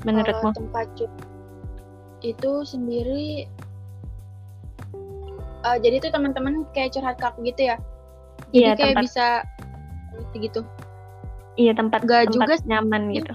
menurutmu? 0.06 0.54
tempat 0.54 0.86
itu 2.22 2.52
sendiri 2.66 3.46
uh, 5.66 5.78
jadi 5.78 6.02
tuh 6.02 6.10
teman-teman 6.14 6.66
kayak 6.74 6.94
curhat 6.94 7.16
ke 7.18 7.26
aku 7.26 7.38
gitu 7.46 7.74
ya? 7.74 7.76
Jadi 8.50 8.58
iya, 8.64 8.72
kayak 8.78 8.96
tempat... 8.96 9.04
bisa 9.04 9.26
gitu. 10.34 10.60
Iya 11.58 11.72
tempat 11.74 12.06
gak 12.06 12.30
tempat 12.30 12.34
juga 12.34 12.54
nyaman 12.70 13.02
gitu. 13.14 13.34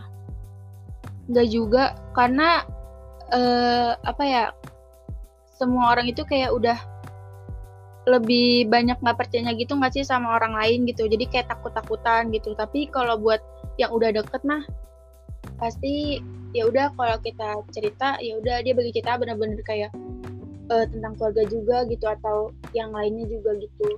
Gak 1.31 1.47
juga 1.51 1.83
karena 2.15 2.63
uh, 3.31 3.99
apa 4.03 4.23
ya 4.23 4.43
semua 5.55 5.95
orang 5.95 6.07
itu 6.11 6.23
kayak 6.23 6.51
udah 6.51 6.79
lebih 8.03 8.67
banyak 8.67 8.99
nggak 8.99 9.15
percaya 9.15 9.55
gitu 9.55 9.79
nggak 9.79 9.95
sih 9.95 10.03
sama 10.03 10.35
orang 10.35 10.59
lain 10.59 10.83
gitu. 10.87 11.07
Jadi 11.07 11.23
kayak 11.31 11.51
takut 11.51 11.71
takutan 11.71 12.31
gitu. 12.35 12.51
Tapi 12.55 12.91
kalau 12.91 13.15
buat 13.15 13.39
yang 13.79 13.95
udah 13.95 14.11
deket 14.11 14.43
mah 14.43 14.63
pasti 15.55 16.19
ya 16.53 16.69
udah 16.69 16.93
kalau 16.93 17.17
kita 17.19 17.49
cerita 17.73 18.17
ya 18.21 18.37
udah 18.37 18.61
dia 18.61 18.73
bagi 18.77 18.93
kita 18.93 19.17
benar-benar 19.17 19.59
kayak 19.65 19.91
uh, 20.69 20.85
tentang 20.85 21.13
keluarga 21.17 21.43
juga 21.49 21.77
gitu 21.89 22.05
atau 22.05 22.53
yang 22.77 22.93
lainnya 22.93 23.25
juga 23.25 23.57
gitu. 23.57 23.97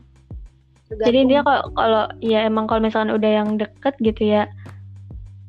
Tergantung. 0.86 1.08
jadi 1.10 1.20
dia 1.26 1.40
kalau 1.42 1.64
kalau 1.74 2.04
ya 2.22 2.40
emang 2.46 2.66
kalau 2.70 2.82
misalkan 2.86 3.10
udah 3.10 3.32
yang 3.42 3.58
deket 3.58 3.98
gitu 4.06 4.38
ya 4.38 4.46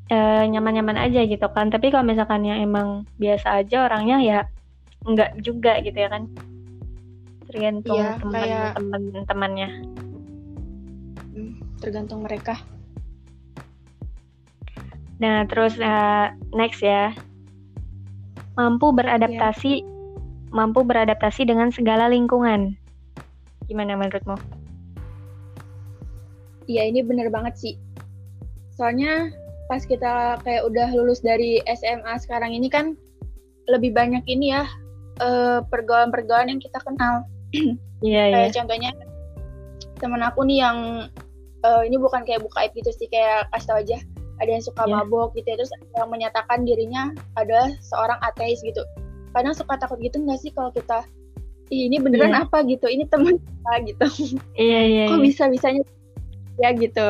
eh, 0.09 0.45
nyaman-nyaman 0.49 0.97
aja 0.97 1.29
gitu 1.29 1.47
kan. 1.53 1.69
Tapi 1.69 1.93
kalau 1.93 2.09
misalkan 2.09 2.43
yang 2.43 2.59
emang 2.65 3.05
biasa 3.21 3.61
aja 3.61 3.85
orangnya 3.85 4.17
ya 4.25 4.39
enggak 5.05 5.37
juga 5.45 5.77
gitu 5.85 5.97
ya 5.97 6.09
kan. 6.09 6.27
Tergantung 7.47 8.01
ya, 8.01 8.19
teman-teman 8.75 9.23
temannya 9.29 9.69
hmm, 11.37 11.53
tergantung 11.85 12.25
mereka 12.25 12.57
Nah, 15.17 15.49
terus 15.49 15.77
uh, 15.81 16.33
next 16.53 16.85
ya. 16.85 17.13
Mampu 18.57 18.93
beradaptasi 18.93 19.85
yeah. 19.85 19.89
mampu 20.53 20.81
beradaptasi 20.81 21.45
dengan 21.45 21.69
segala 21.69 22.09
lingkungan. 22.09 22.73
Gimana 23.69 23.97
menurutmu? 24.01 24.37
Iya, 26.67 26.89
ini 26.89 27.05
bener 27.05 27.29
banget 27.29 27.55
sih. 27.61 27.75
Soalnya 28.73 29.33
pas 29.67 29.83
kita 29.85 30.41
kayak 30.47 30.63
udah 30.69 30.89
lulus 30.95 31.21
dari 31.21 31.61
SMA 31.69 32.17
sekarang 32.23 32.55
ini 32.55 32.71
kan 32.71 32.95
lebih 33.67 33.93
banyak 33.93 34.23
ini 34.31 34.55
ya 34.55 34.65
uh, 35.21 35.61
pergaulan-pergaulan 35.69 36.53
yang 36.53 36.61
kita 36.63 36.81
kenal. 36.85 37.25
Iya, 38.05 38.13
yeah, 38.13 38.27
Kayak 38.29 38.45
yeah. 38.45 38.57
contohnya 38.61 38.91
temen 39.97 40.21
aku 40.21 40.45
nih 40.45 40.61
yang 40.61 41.09
uh, 41.65 41.83
ini 41.83 41.97
bukan 41.97 42.29
kayak 42.29 42.45
buka 42.45 42.69
aib 42.69 42.77
gitu 42.77 42.93
sih 42.93 43.09
kayak 43.09 43.49
kasih 43.57 43.69
tau 43.73 43.81
aja 43.81 43.99
ada 44.43 44.51
yang 44.51 44.65
suka 44.65 44.85
yeah. 44.85 45.01
mabok 45.01 45.33
gitu 45.37 45.47
ya 45.49 45.57
terus 45.61 45.73
yang 45.97 46.09
menyatakan 46.13 46.65
dirinya 46.69 47.13
adalah 47.37 47.73
seorang 47.81 48.21
ateis 48.25 48.61
gitu 48.61 48.85
kadang 49.33 49.53
suka 49.57 49.77
takut 49.77 50.01
gitu 50.01 50.21
nggak 50.21 50.41
sih 50.41 50.53
kalau 50.53 50.73
kita 50.73 51.05
ini 51.73 51.99
beneran 51.99 52.33
yeah. 52.33 52.45
apa 52.47 52.63
gitu 52.69 52.87
ini 52.87 53.05
teman 53.09 53.37
kita 53.41 53.73
gitu 53.93 54.07
iya 54.57 54.71
yeah, 54.71 54.83
iya 54.85 54.97
yeah, 55.05 55.07
kok 55.09 55.17
yeah. 55.19 55.25
bisa 55.25 55.43
bisanya 55.49 55.83
ya 56.57 56.71
gitu 56.73 57.09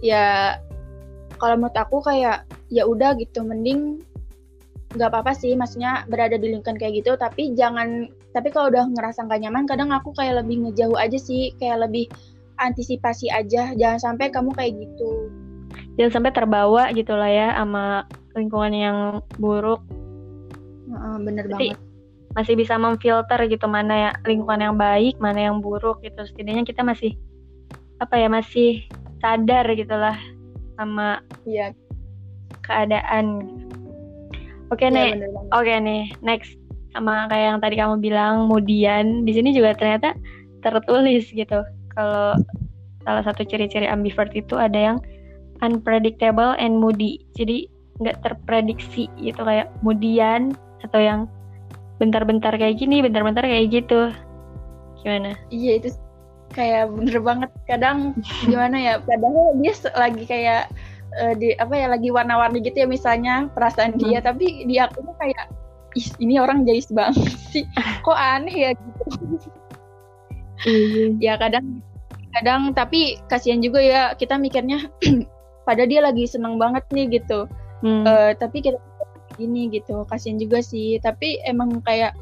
ya 0.00 0.24
kalau 1.40 1.56
menurut 1.56 1.76
aku 1.78 2.04
kayak 2.04 2.44
ya 2.68 2.84
udah 2.86 3.16
gitu 3.18 3.42
mending 3.42 4.04
nggak 4.94 5.10
apa-apa 5.10 5.32
sih 5.38 5.54
maksudnya 5.54 6.02
berada 6.10 6.34
di 6.34 6.50
lingkungan 6.50 6.74
kayak 6.74 7.02
gitu 7.02 7.14
tapi 7.14 7.54
jangan 7.54 8.10
tapi 8.34 8.50
kalau 8.50 8.70
udah 8.70 8.90
ngerasa 8.90 9.26
nggak 9.26 9.40
nyaman 9.46 9.64
kadang 9.66 9.90
aku 9.94 10.10
kayak 10.14 10.42
lebih 10.42 10.66
ngejauh 10.66 10.98
aja 10.98 11.18
sih 11.18 11.54
kayak 11.62 11.86
lebih 11.86 12.10
antisipasi 12.58 13.30
aja 13.30 13.70
jangan 13.74 13.98
sampai 13.98 14.34
kamu 14.34 14.50
kayak 14.54 14.74
gitu 14.82 15.30
jangan 15.98 16.12
sampai 16.20 16.32
terbawa 16.34 16.82
gitu 16.94 17.14
lah 17.14 17.30
ya 17.30 17.48
sama 17.56 18.06
lingkungan 18.34 18.72
yang 18.74 18.98
buruk. 19.38 19.82
Uh, 20.90 21.18
bener 21.22 21.46
Jadi, 21.46 21.74
banget. 21.74 21.78
masih 22.34 22.54
bisa 22.54 22.74
memfilter 22.78 23.40
gitu 23.50 23.66
mana 23.66 23.94
ya 23.94 24.10
lingkungan 24.26 24.60
yang 24.62 24.76
baik 24.78 25.18
mana 25.18 25.50
yang 25.50 25.58
buruk 25.62 26.02
gitu. 26.02 26.22
Setidaknya 26.26 26.62
kita 26.66 26.82
masih 26.86 27.14
apa 28.00 28.16
ya 28.16 28.28
masih 28.30 28.86
sadar 29.20 29.66
gitulah 29.74 30.16
sama 30.78 31.20
ya. 31.44 31.74
keadaan. 32.64 33.50
Oke 34.70 34.86
ya, 34.86 34.94
nih 34.94 35.08
oke 35.50 35.74
nih. 35.82 36.14
Next. 36.22 36.54
Sama 36.90 37.30
kayak 37.30 37.54
yang 37.54 37.60
tadi 37.62 37.74
kamu 37.78 38.02
bilang 38.02 38.50
kemudian 38.50 39.22
di 39.22 39.30
sini 39.30 39.54
juga 39.54 39.78
ternyata 39.78 40.10
tertulis 40.58 41.30
gitu. 41.30 41.62
Kalau 41.94 42.34
salah 43.06 43.22
satu 43.22 43.46
ciri-ciri 43.46 43.86
ambivert 43.86 44.34
itu 44.34 44.58
ada 44.58 44.74
yang 44.74 44.98
unpredictable 45.60 46.56
and 46.58 46.76
moody. 46.76 47.22
Jadi 47.36 47.68
nggak 48.00 48.24
terprediksi 48.24 49.12
gitu 49.20 49.44
kayak 49.44 49.68
kemudian 49.80 50.56
atau 50.80 51.00
yang 51.00 51.20
bentar-bentar 52.00 52.56
kayak 52.56 52.80
gini 52.80 53.04
bentar-bentar 53.04 53.44
kayak 53.44 53.68
gitu. 53.70 54.12
Gimana? 55.04 55.36
Iya 55.52 55.72
itu 55.84 55.88
kayak 56.56 56.92
bener 56.92 57.20
banget. 57.20 57.50
Kadang 57.68 58.16
gimana 58.48 58.76
ya 58.76 58.94
padahal 59.04 59.56
dia 59.60 59.74
lagi 59.96 60.24
kayak 60.24 60.72
uh, 61.20 61.32
di 61.36 61.52
apa 61.60 61.74
ya 61.76 61.86
lagi 61.92 62.08
warna-warni 62.08 62.64
gitu 62.64 62.84
ya 62.84 62.88
misalnya 62.88 63.52
perasaan 63.52 64.00
dia. 64.00 64.20
Hmm. 64.20 64.32
tapi 64.32 64.64
dia 64.64 64.88
aku 64.88 65.04
tuh 65.04 65.16
kayak 65.20 65.52
Ih, 65.98 66.06
ini 66.22 66.38
orang 66.38 66.62
jayus 66.62 66.86
banget 66.94 67.34
sih. 67.50 67.66
Kok 68.06 68.14
aneh 68.14 68.54
ya? 68.54 68.70
Gitu 68.78 69.02
iya. 70.66 71.06
ya 71.18 71.34
kadang 71.34 71.82
kadang 72.30 72.70
tapi 72.76 73.18
kasihan 73.26 73.58
juga 73.58 73.82
ya 73.82 74.02
kita 74.14 74.38
mikirnya 74.38 74.86
pada 75.70 75.86
dia 75.86 76.02
lagi 76.02 76.26
seneng 76.26 76.58
banget 76.58 76.82
nih 76.90 77.22
gitu. 77.22 77.46
Hmm. 77.86 78.02
uh, 78.02 78.34
tapi 78.34 78.58
kita 78.58 78.82
gini 79.38 79.70
gitu 79.70 80.02
kasian 80.10 80.42
juga 80.42 80.58
sih. 80.58 80.98
Tapi 80.98 81.38
emang 81.46 81.78
kayak 81.86 82.18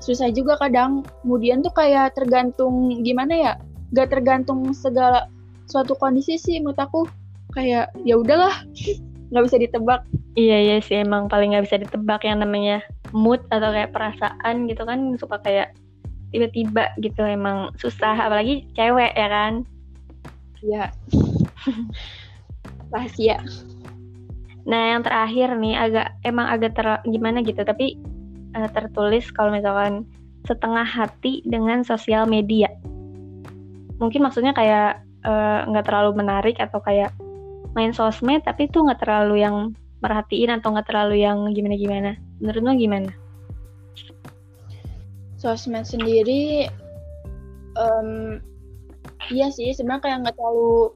susah 0.00 0.32
juga 0.32 0.56
kadang. 0.56 1.04
Kemudian 1.20 1.60
tuh 1.60 1.76
kayak 1.76 2.16
tergantung 2.16 2.88
gimana 3.04 3.36
ya 3.36 3.52
gak 3.92 4.08
tergantung 4.16 4.72
segala 4.72 5.28
suatu 5.68 5.92
kondisi 5.92 6.40
sih 6.40 6.56
menurut 6.64 6.80
aku. 6.80 7.04
Kayak 7.52 7.92
ya 8.08 8.16
udahlah 8.16 8.64
nggak 9.28 9.44
bisa 9.44 9.60
ditebak. 9.60 10.00
Iya 10.34 10.56
iya 10.64 10.76
sih 10.80 11.04
emang 11.04 11.28
paling 11.28 11.52
nggak 11.52 11.68
bisa 11.68 11.76
ditebak 11.76 12.24
yang 12.24 12.40
namanya 12.40 12.80
mood 13.12 13.44
atau 13.52 13.70
kayak 13.70 13.92
perasaan 13.92 14.66
gitu 14.66 14.82
kan 14.88 15.14
suka 15.20 15.38
kayak 15.44 15.76
tiba-tiba 16.32 16.96
gitu 17.04 17.20
emang 17.28 17.70
susah. 17.76 18.16
Apalagi 18.16 18.64
cewek 18.72 19.12
ya 19.12 19.28
kan? 19.28 19.52
Ya 20.64 20.88
rahasia. 22.94 23.42
Nah 24.64 24.96
yang 24.96 25.02
terakhir 25.04 25.58
nih 25.58 25.74
agak 25.76 26.06
emang 26.24 26.46
agak 26.48 26.72
ter 26.78 26.86
gimana 27.10 27.42
gitu 27.42 27.60
tapi 27.66 27.98
uh, 28.54 28.70
tertulis 28.70 29.28
kalau 29.34 29.52
misalkan 29.52 30.06
setengah 30.46 30.86
hati 30.86 31.42
dengan 31.44 31.82
sosial 31.82 32.24
media. 32.30 32.70
Mungkin 33.96 34.20
maksudnya 34.20 34.52
kayak 34.52 35.00
eh, 35.24 35.60
nggak 35.64 35.84
uh, 35.84 35.88
terlalu 35.88 36.20
menarik 36.20 36.60
atau 36.60 36.84
kayak 36.84 37.16
main 37.72 37.96
sosmed 37.96 38.44
tapi 38.44 38.68
tuh 38.68 38.84
nggak 38.84 39.00
terlalu 39.00 39.40
yang 39.40 39.72
merhatiin 40.04 40.52
atau 40.52 40.76
nggak 40.76 40.84
terlalu 40.84 41.24
yang 41.24 41.48
gimana 41.56 41.76
gimana 41.80 42.10
menurut 42.44 42.60
lo 42.60 42.72
gimana? 42.76 43.10
Sosmed 45.40 45.88
sendiri 45.88 46.68
um, 47.80 48.36
iya 49.32 49.48
sih 49.48 49.72
sebenarnya 49.72 50.02
kayak 50.04 50.18
nggak 50.28 50.36
terlalu 50.36 50.92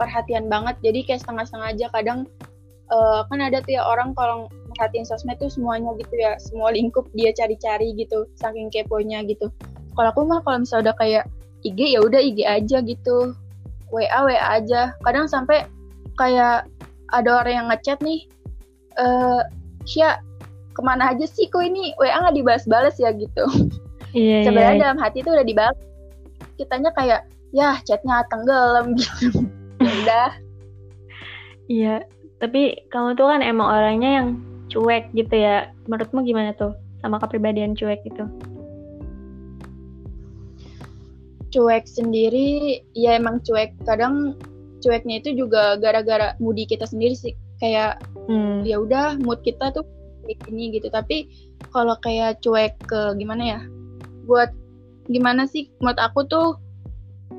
perhatian 0.00 0.48
banget. 0.48 0.80
Jadi 0.80 1.04
kayak 1.04 1.20
setengah-setengah 1.20 1.68
aja. 1.76 1.86
Kadang 1.92 2.18
uh, 2.88 3.20
kan 3.28 3.38
ada 3.44 3.60
tuh 3.60 3.76
ya 3.76 3.84
orang 3.84 4.16
kalau 4.16 4.48
merhatiin 4.72 5.04
sosmed 5.04 5.36
tuh 5.36 5.52
semuanya 5.52 5.92
gitu 6.00 6.14
ya. 6.16 6.40
Semua 6.40 6.72
lingkup 6.72 7.04
dia 7.12 7.36
cari-cari 7.36 7.92
gitu 8.00 8.24
saking 8.40 8.72
keponya 8.72 9.20
gitu. 9.28 9.52
Kalau 9.92 10.08
aku 10.08 10.24
mah 10.24 10.40
kalau 10.40 10.64
misalnya 10.64 10.90
udah 10.90 10.96
kayak 10.96 11.24
IG 11.60 11.92
ya 11.92 12.00
udah 12.00 12.20
IG 12.24 12.48
aja 12.48 12.80
gitu. 12.80 13.36
WA 13.92 14.18
WA 14.24 14.40
aja. 14.56 14.96
Kadang 15.04 15.28
sampai 15.28 15.68
kayak 16.16 16.64
ada 17.12 17.30
orang 17.44 17.54
yang 17.54 17.66
ngechat 17.68 18.00
nih 18.00 18.24
eh 18.96 19.42
Sya 19.84 20.20
ke 20.70 20.80
mana 20.84 21.12
aja 21.12 21.26
sih 21.26 21.50
kok 21.50 21.60
ini? 21.60 21.92
WA 22.00 22.16
nggak 22.16 22.36
dibales-bales 22.36 22.96
ya? 22.96 23.12
gitu. 23.12 23.44
Iya, 24.10 24.42
sebenarnya 24.46 24.74
iya. 24.74 24.82
dalam 24.86 24.98
hati 24.98 25.22
itu 25.22 25.30
udah 25.30 25.46
dibales. 25.46 25.78
Kitanya 26.58 26.90
kayak 26.94 27.26
ya 27.50 27.78
chatnya 27.82 28.22
tenggelam. 28.30 28.94
gitu 28.94 29.46
udah. 30.04 30.28
Iya 31.70 32.06
tapi 32.40 32.88
kamu 32.88 33.20
tuh 33.20 33.28
kan 33.28 33.44
emang 33.44 33.68
orangnya 33.68 34.10
yang 34.24 34.28
cuek 34.72 35.12
gitu 35.12 35.36
ya. 35.36 35.68
Menurutmu 35.86 36.24
gimana 36.24 36.56
tuh 36.56 36.72
sama 37.04 37.20
kepribadian 37.20 37.76
cuek 37.76 38.00
itu? 38.08 38.24
Cuek 41.52 41.84
sendiri 41.84 42.80
ya 42.96 43.20
emang 43.20 43.44
cuek. 43.44 43.76
Kadang 43.84 44.40
cueknya 44.80 45.20
itu 45.20 45.36
juga 45.36 45.76
gara-gara 45.76 46.32
moodi 46.40 46.64
kita 46.64 46.88
sendiri 46.88 47.12
sih. 47.12 47.36
Kayak 47.60 48.00
hmm. 48.32 48.64
ya 48.64 48.80
udah 48.80 49.20
mood 49.20 49.44
kita 49.44 49.68
tuh 49.76 49.84
kayak 50.24 50.40
gini 50.48 50.72
gitu. 50.80 50.88
Tapi 50.88 51.28
kalau 51.76 51.92
kayak 52.00 52.40
cuek 52.40 52.72
ke 52.88 53.20
gimana 53.20 53.44
ya? 53.44 53.60
Buat 54.24 54.56
gimana 55.12 55.44
sih? 55.44 55.68
Menurut 55.84 56.00
aku 56.00 56.24
tuh 56.24 56.56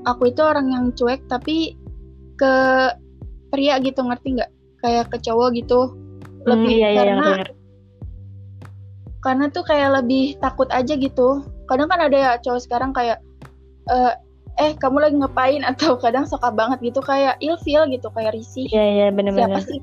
aku 0.06 0.30
itu 0.30 0.46
orang 0.46 0.70
yang 0.70 0.86
cuek 0.94 1.26
tapi 1.26 1.74
ke 2.42 2.54
pria 3.54 3.78
gitu 3.78 4.02
ngerti 4.02 4.42
nggak? 4.42 4.52
Kayak 4.82 5.14
ke 5.14 5.18
cowok 5.22 5.54
gitu. 5.62 5.94
Lebih 6.50 6.74
hmm, 6.74 6.82
iya, 6.82 6.90
iya, 6.90 7.00
karena 7.06 7.26
iya, 7.38 7.46
karena 9.22 9.46
tuh 9.54 9.64
kayak 9.64 10.02
lebih 10.02 10.42
takut 10.42 10.66
aja 10.74 10.98
gitu. 10.98 11.46
Kadang 11.70 11.88
kan 11.88 12.02
ada 12.02 12.18
ya 12.18 12.32
cowok 12.42 12.62
sekarang 12.66 12.92
kayak 12.92 13.22
uh, 13.94 14.18
eh 14.58 14.74
kamu 14.82 14.98
lagi 14.98 15.16
ngapain? 15.22 15.62
Atau 15.70 16.02
kadang 16.02 16.26
suka 16.26 16.50
banget 16.50 16.82
gitu 16.82 17.00
kayak 17.06 17.38
ilfeel 17.40 17.86
gitu 17.94 18.10
kayak 18.18 18.34
risih. 18.34 18.66
Iya 18.74 18.86
iya 18.90 19.08
bener-bener. 19.14 19.62
Siapa 19.62 19.62
sih? 19.70 19.82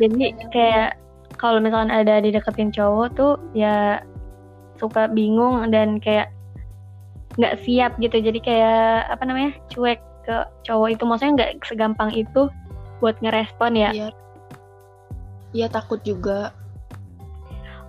Jadi 0.00 0.32
kayak 0.54 0.96
kalau 1.36 1.60
misalkan 1.60 1.92
ada 1.92 2.22
dideketin 2.22 2.72
cowok 2.72 3.08
tuh 3.18 3.32
ya 3.52 4.00
suka 4.80 5.12
bingung 5.12 5.68
dan 5.68 6.00
kayak 6.00 6.32
nggak 7.36 7.58
siap 7.66 7.98
gitu. 7.98 8.16
Jadi 8.22 8.38
kayak 8.40 9.10
apa 9.10 9.22
namanya 9.26 9.52
cuek 9.74 10.00
ke 10.30 10.38
cowok 10.70 10.88
itu. 10.94 11.02
Maksudnya 11.02 11.32
nggak 11.34 11.52
segampang 11.66 12.10
itu 12.14 12.46
buat 13.02 13.18
ngerespon 13.18 13.74
ya? 13.74 13.90
Iya. 13.90 14.08
Iya 15.50 15.66
takut 15.66 15.98
juga. 16.06 16.54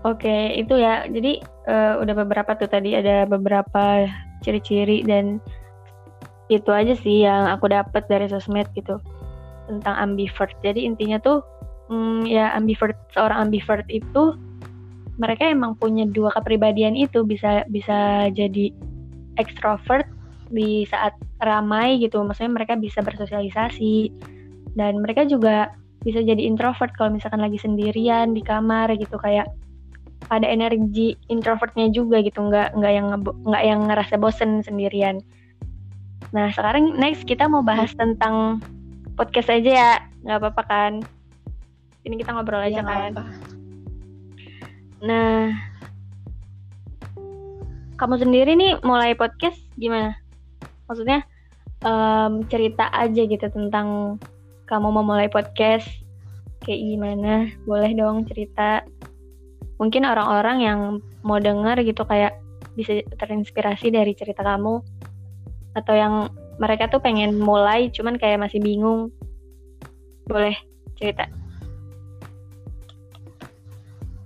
Oke 0.01 0.57
itu 0.57 0.73
ya. 0.81 1.05
Jadi 1.05 1.45
uh, 1.69 2.01
udah 2.01 2.15
beberapa 2.25 2.57
tuh 2.57 2.65
tadi. 2.65 2.97
Ada 2.97 3.29
beberapa 3.29 4.09
ciri-ciri 4.41 5.05
dan 5.05 5.37
itu 6.49 6.67
aja 6.73 6.97
sih 6.97 7.23
yang 7.23 7.47
aku 7.47 7.69
dapat 7.69 8.09
dari 8.09 8.25
sosmed 8.25 8.65
gitu 8.73 8.97
tentang 9.69 9.95
ambivert. 10.01 10.57
Jadi 10.65 10.89
intinya 10.89 11.21
tuh 11.21 11.45
hmm, 11.93 12.25
ya 12.25 12.49
ambivert 12.57 12.97
seorang 13.13 13.47
ambivert 13.47 13.85
itu 13.93 14.33
mereka 15.21 15.45
emang 15.45 15.77
punya 15.77 16.09
dua 16.09 16.33
kepribadian 16.33 16.97
itu. 16.97 17.21
Bisa 17.21 17.61
bisa 17.69 18.25
jadi 18.33 18.73
ekstrovert 19.37 20.09
di 20.51 20.83
saat 20.89 21.13
ramai 21.41 21.97
gitu. 21.97 22.21
Maksudnya 22.21 22.53
mereka 22.53 22.77
bisa 22.77 23.01
bersosialisasi. 23.01 24.13
Dan 24.77 25.03
mereka 25.03 25.27
juga 25.27 25.73
bisa 26.01 26.23
jadi 26.23 26.39
introvert 26.41 26.93
kalau 26.95 27.13
misalkan 27.13 27.41
lagi 27.41 27.57
sendirian 27.57 28.31
di 28.37 28.45
kamar 28.45 28.93
gitu. 28.95 29.17
Kayak 29.19 29.49
ada 30.29 30.47
energi 30.47 31.17
introvertnya 31.27 31.89
juga 31.91 32.21
gitu. 32.21 32.39
Nggak 32.45 32.77
nggak 32.77 32.93
yang 32.93 33.07
nggak 33.21 33.63
yang 33.65 33.79
ngerasa 33.89 34.15
bosen 34.21 34.61
sendirian. 34.61 35.19
Nah 36.31 36.53
sekarang 36.53 36.95
next 36.95 37.25
kita 37.25 37.49
mau 37.49 37.65
bahas 37.65 37.91
tentang 37.97 38.61
podcast 39.17 39.49
aja 39.49 39.71
ya. 39.71 39.93
Nggak 40.23 40.37
apa-apa 40.45 40.63
kan? 40.69 40.93
Ini 42.01 42.17
kita 42.17 42.33
ngobrol 42.33 42.65
aja 42.65 42.81
ya, 42.81 42.85
kan? 42.85 43.13
apa. 43.13 43.25
nah 45.01 45.49
kamu 47.97 48.21
sendiri 48.21 48.53
nih 48.53 48.77
mulai 48.85 49.17
podcast 49.17 49.57
gimana 49.73 50.20
maksudnya 50.91 51.23
um, 51.87 52.43
cerita 52.51 52.91
aja 52.91 53.23
gitu 53.23 53.47
tentang 53.47 54.19
kamu 54.67 54.87
mau 54.91 55.03
mulai 55.03 55.27
podcast 55.27 55.87
kayak 56.63 56.81
gimana. 56.81 57.49
Boleh 57.67 57.91
dong 57.97 58.23
cerita. 58.29 58.85
Mungkin 59.81 60.05
orang-orang 60.05 60.57
yang 60.61 60.79
mau 61.25 61.41
denger 61.41 61.81
gitu 61.81 62.05
kayak 62.05 62.37
bisa 62.77 63.01
terinspirasi 63.17 63.91
dari 63.91 64.13
cerita 64.13 64.45
kamu. 64.45 64.79
Atau 65.75 65.95
yang 65.97 66.29
mereka 66.61 66.87
tuh 66.87 67.01
pengen 67.01 67.41
mulai 67.41 67.89
cuman 67.89 68.15
kayak 68.15 68.47
masih 68.47 68.61
bingung. 68.61 69.09
Boleh 70.29 70.55
cerita. 70.95 71.25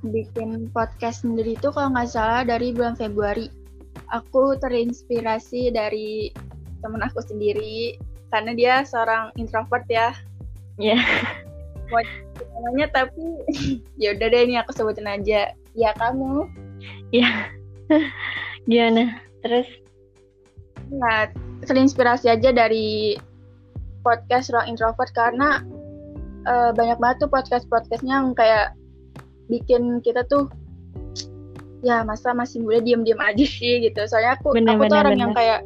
Bikin 0.06 0.69
podcast 0.69 1.25
sendiri 1.25 1.58
itu 1.58 1.73
kalau 1.73 1.89
nggak 1.89 2.12
salah 2.12 2.45
dari 2.45 2.75
bulan 2.75 2.93
Februari. 2.93 3.49
Aku 4.13 4.54
terinspirasi 4.62 5.73
dari 5.73 6.30
temen 6.86 7.02
aku 7.02 7.26
sendiri. 7.26 7.98
Karena 8.30 8.54
dia 8.54 8.86
seorang 8.86 9.34
introvert 9.41 9.89
ya. 9.89 10.13
Ya 10.78 10.93
yeah 11.02 11.45
namanya 12.56 12.88
tapi 12.91 13.24
ya 14.02 14.15
udah 14.15 14.28
deh 14.32 14.41
ini 14.48 14.56
aku 14.60 14.71
sebutin 14.74 15.08
aja. 15.08 15.52
Ya 15.76 15.91
kamu? 16.00 16.48
Ya 17.12 17.52
gimana? 18.69 19.19
Terus? 19.43 19.67
Nah 20.89 21.30
terinspirasi 21.65 22.32
aja 22.32 22.50
dari 22.56 23.17
podcast 24.06 24.54
ruang 24.54 24.69
introvert 24.69 25.12
karena 25.17 25.65
uh, 26.45 26.71
banyak 26.71 26.98
banget 27.02 27.26
tuh 27.26 27.30
podcast 27.32 27.65
podcastnya 27.67 28.21
yang 28.21 28.38
kayak 28.38 28.74
bikin 29.50 30.02
kita 30.02 30.26
tuh 30.26 30.50
ya 31.86 32.02
masa 32.02 32.34
masih 32.34 32.65
muda 32.65 32.82
diem-diem 32.82 33.19
aja 33.21 33.45
sih 33.45 33.84
gitu. 33.84 34.02
Soalnya 34.10 34.39
aku 34.39 34.56
bener, 34.58 34.78
aku 34.80 34.89
tuh 34.89 34.98
orang 34.98 35.15
bener. 35.17 35.24
yang 35.28 35.34
kayak 35.36 35.60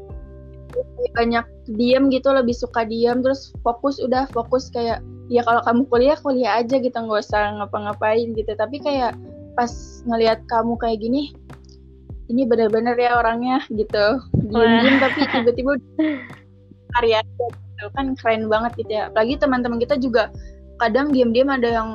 banyak 1.17 1.45
diem 1.73 2.07
gitu 2.13 2.29
lebih 2.31 2.53
suka 2.53 2.85
diem 2.85 3.21
terus 3.25 3.51
fokus 3.65 3.97
udah 3.99 4.29
fokus 4.31 4.69
kayak 4.69 5.01
ya 5.29 5.45
kalau 5.45 5.61
kamu 5.63 5.81
kuliah 5.87 6.17
kuliah 6.19 6.51
aja 6.59 6.81
gitu 6.81 6.93
nggak 6.93 7.21
usah 7.21 7.61
ngapa-ngapain 7.61 8.33
gitu. 8.33 8.51
Tapi 8.57 8.81
kayak 8.81 9.15
pas 9.53 9.71
ngelihat 10.09 10.41
kamu 10.49 10.75
kayak 10.81 10.99
gini 10.99 11.33
ini 12.29 12.45
bener-bener 12.45 12.97
ya 12.97 13.17
orangnya 13.17 13.61
gitu. 13.73 14.21
Diem-diem 14.37 14.97
tapi 15.01 15.19
tiba-tiba 15.29 15.71
karya 16.97 17.21
gitu. 17.25 17.45
Kan 17.93 18.17
keren 18.17 18.49
banget 18.49 18.75
gitu 18.85 18.91
ya. 18.91 19.13
Apalagi 19.13 19.37
teman-teman 19.39 19.79
kita 19.81 19.95
juga 20.01 20.33
kadang 20.81 21.13
diem-diem 21.13 21.49
ada 21.49 21.69
yang 21.69 21.89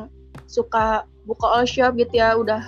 suka 0.46 1.06
buka 1.26 1.46
all 1.50 1.66
shop 1.66 1.98
gitu 1.98 2.18
ya. 2.18 2.38
Udah 2.38 2.62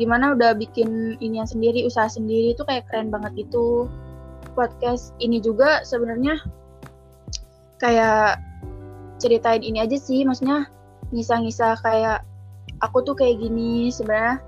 gimana 0.00 0.32
udah 0.32 0.56
bikin 0.56 1.20
ini 1.20 1.42
yang 1.42 1.50
sendiri 1.50 1.84
usaha 1.84 2.08
sendiri 2.08 2.56
itu 2.56 2.62
kayak 2.64 2.88
keren 2.88 3.12
banget 3.12 3.46
itu 3.46 3.86
podcast 4.52 5.16
ini 5.18 5.40
juga 5.40 5.82
sebenarnya 5.82 6.38
kayak 7.82 8.38
ceritain 9.18 9.62
ini 9.62 9.82
aja 9.82 9.98
sih 9.98 10.22
maksudnya 10.22 10.70
ngisah-ngisah 11.10 11.78
kayak 11.82 12.24
aku 12.82 13.02
tuh 13.04 13.14
kayak 13.14 13.38
gini 13.38 13.90
sebenarnya 13.90 14.42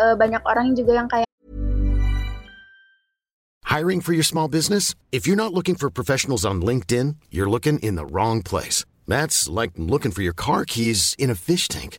uh, 0.00 0.14
banyak 0.16 0.42
orang 0.46 0.76
juga 0.76 0.92
yang 0.98 1.08
kayak 1.08 1.24
Hiring 3.74 4.06
for 4.06 4.14
your 4.14 4.22
small 4.22 4.46
business? 4.46 4.94
If 5.10 5.26
you're 5.26 5.34
not 5.34 5.50
looking 5.50 5.74
for 5.74 5.90
professionals 5.90 6.46
on 6.46 6.62
LinkedIn, 6.62 7.18
you're 7.34 7.50
looking 7.50 7.82
in 7.82 7.98
the 7.98 8.06
wrong 8.06 8.38
place. 8.38 8.86
That's 9.10 9.48
like 9.50 9.72
looking 9.74 10.12
for 10.14 10.22
your 10.22 10.32
car 10.32 10.64
keys 10.64 11.16
in 11.18 11.28
a 11.28 11.34
fish 11.34 11.66
tank. 11.66 11.98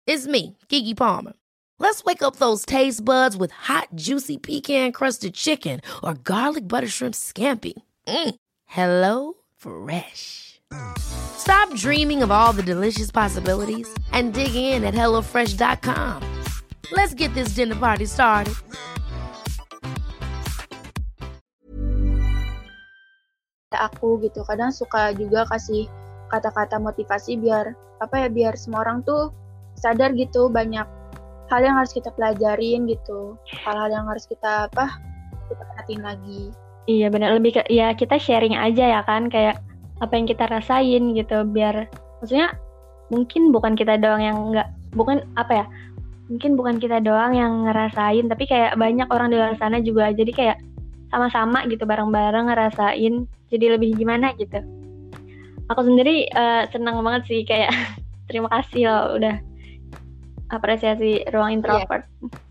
It's 0.11 0.27
me, 0.27 0.57
Kiki 0.67 0.93
Palmer. 0.93 1.31
Let's 1.79 2.03
wake 2.03 2.21
up 2.21 2.35
those 2.35 2.65
taste 2.65 2.99
buds 3.05 3.37
with 3.37 3.49
hot, 3.55 3.87
juicy 3.95 4.35
pecan-crusted 4.35 5.31
chicken 5.33 5.79
or 6.03 6.15
garlic 6.15 6.67
butter 6.67 6.89
shrimp 6.89 7.15
scampi. 7.15 7.71
Mm. 8.09 8.35
Hello 8.67 9.39
Fresh. 9.55 10.59
Stop 10.99 11.73
dreaming 11.79 12.21
of 12.23 12.29
all 12.29 12.51
the 12.51 12.61
delicious 12.63 13.07
possibilities 13.07 13.87
and 14.11 14.33
dig 14.35 14.53
in 14.53 14.83
at 14.83 14.91
HelloFresh.com. 14.93 16.19
Let's 16.91 17.13
get 17.15 17.31
this 17.31 17.55
dinner 17.55 17.79
party 17.79 18.03
started. 18.03 18.59
aku 23.71 24.19
gitu 24.19 24.43
kadang 24.43 24.75
suka 24.75 25.15
juga 25.15 25.47
kasih 25.47 25.87
kata-kata 26.27 26.83
motivasi 26.83 27.39
biar 27.39 27.79
apa 28.03 28.27
ya 28.27 28.29
biar 28.29 28.53
semua 28.59 28.83
orang 28.83 29.07
tuh 29.07 29.31
sadar 29.81 30.13
gitu 30.13 30.47
banyak 30.47 30.85
hal 31.51 31.61
yang 31.61 31.75
harus 31.75 31.91
kita 31.91 32.07
pelajarin 32.15 32.87
gitu. 32.87 33.35
Hal-hal 33.65 33.91
yang 33.91 34.05
harus 34.07 34.23
kita 34.29 34.71
apa 34.71 34.95
kita 35.51 35.63
perhatiin 35.67 36.01
lagi. 36.05 36.41
Iya 36.87 37.11
benar 37.11 37.35
lebih 37.35 37.59
ke 37.59 37.61
ya 37.67 37.91
kita 37.91 38.15
sharing 38.15 38.55
aja 38.55 38.99
ya 38.99 39.01
kan 39.03 39.27
kayak 39.27 39.59
apa 40.01 40.13
yang 40.15 40.25
kita 40.25 40.47
rasain 40.49 41.13
gitu 41.13 41.45
biar 41.45 41.85
maksudnya 42.23 42.57
mungkin 43.13 43.53
bukan 43.53 43.77
kita 43.77 44.01
doang 44.01 44.23
yang 44.23 44.37
nggak 44.49 44.65
bukan 44.97 45.21
apa 45.37 45.61
ya 45.61 45.65
mungkin 46.31 46.55
bukan 46.55 46.79
kita 46.79 47.03
doang 47.03 47.35
yang 47.35 47.67
ngerasain 47.67 48.25
tapi 48.31 48.47
kayak 48.47 48.79
banyak 48.79 49.05
orang 49.11 49.29
di 49.29 49.35
luar 49.35 49.59
sana 49.59 49.83
juga. 49.83 50.15
Jadi 50.15 50.31
kayak 50.31 50.57
sama-sama 51.11 51.67
gitu 51.67 51.83
bareng-bareng 51.83 52.47
ngerasain 52.47 53.27
jadi 53.51 53.75
lebih 53.75 53.99
gimana 53.99 54.31
gitu. 54.39 54.63
Aku 55.67 55.83
sendiri 55.83 56.31
uh, 56.31 56.63
senang 56.71 57.03
banget 57.03 57.27
sih 57.27 57.43
kayak 57.43 57.75
terima 58.31 58.47
kasih 58.47 58.87
loh 58.87 59.19
udah 59.19 59.50
apresiasi 60.51 61.23
ruang 61.31 61.61
introvert. 61.61 62.05
Yeah. 62.21 62.49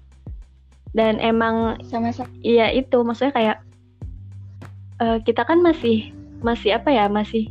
dan 0.91 1.23
emang 1.23 1.79
sama-sama. 1.87 2.27
iya 2.43 2.75
itu. 2.75 2.99
Maksudnya 3.07 3.31
kayak 3.31 3.57
uh, 4.99 5.19
kita 5.23 5.47
kan 5.47 5.63
masih 5.63 6.11
masih 6.43 6.75
apa 6.75 6.91
ya 6.91 7.07
masih 7.07 7.47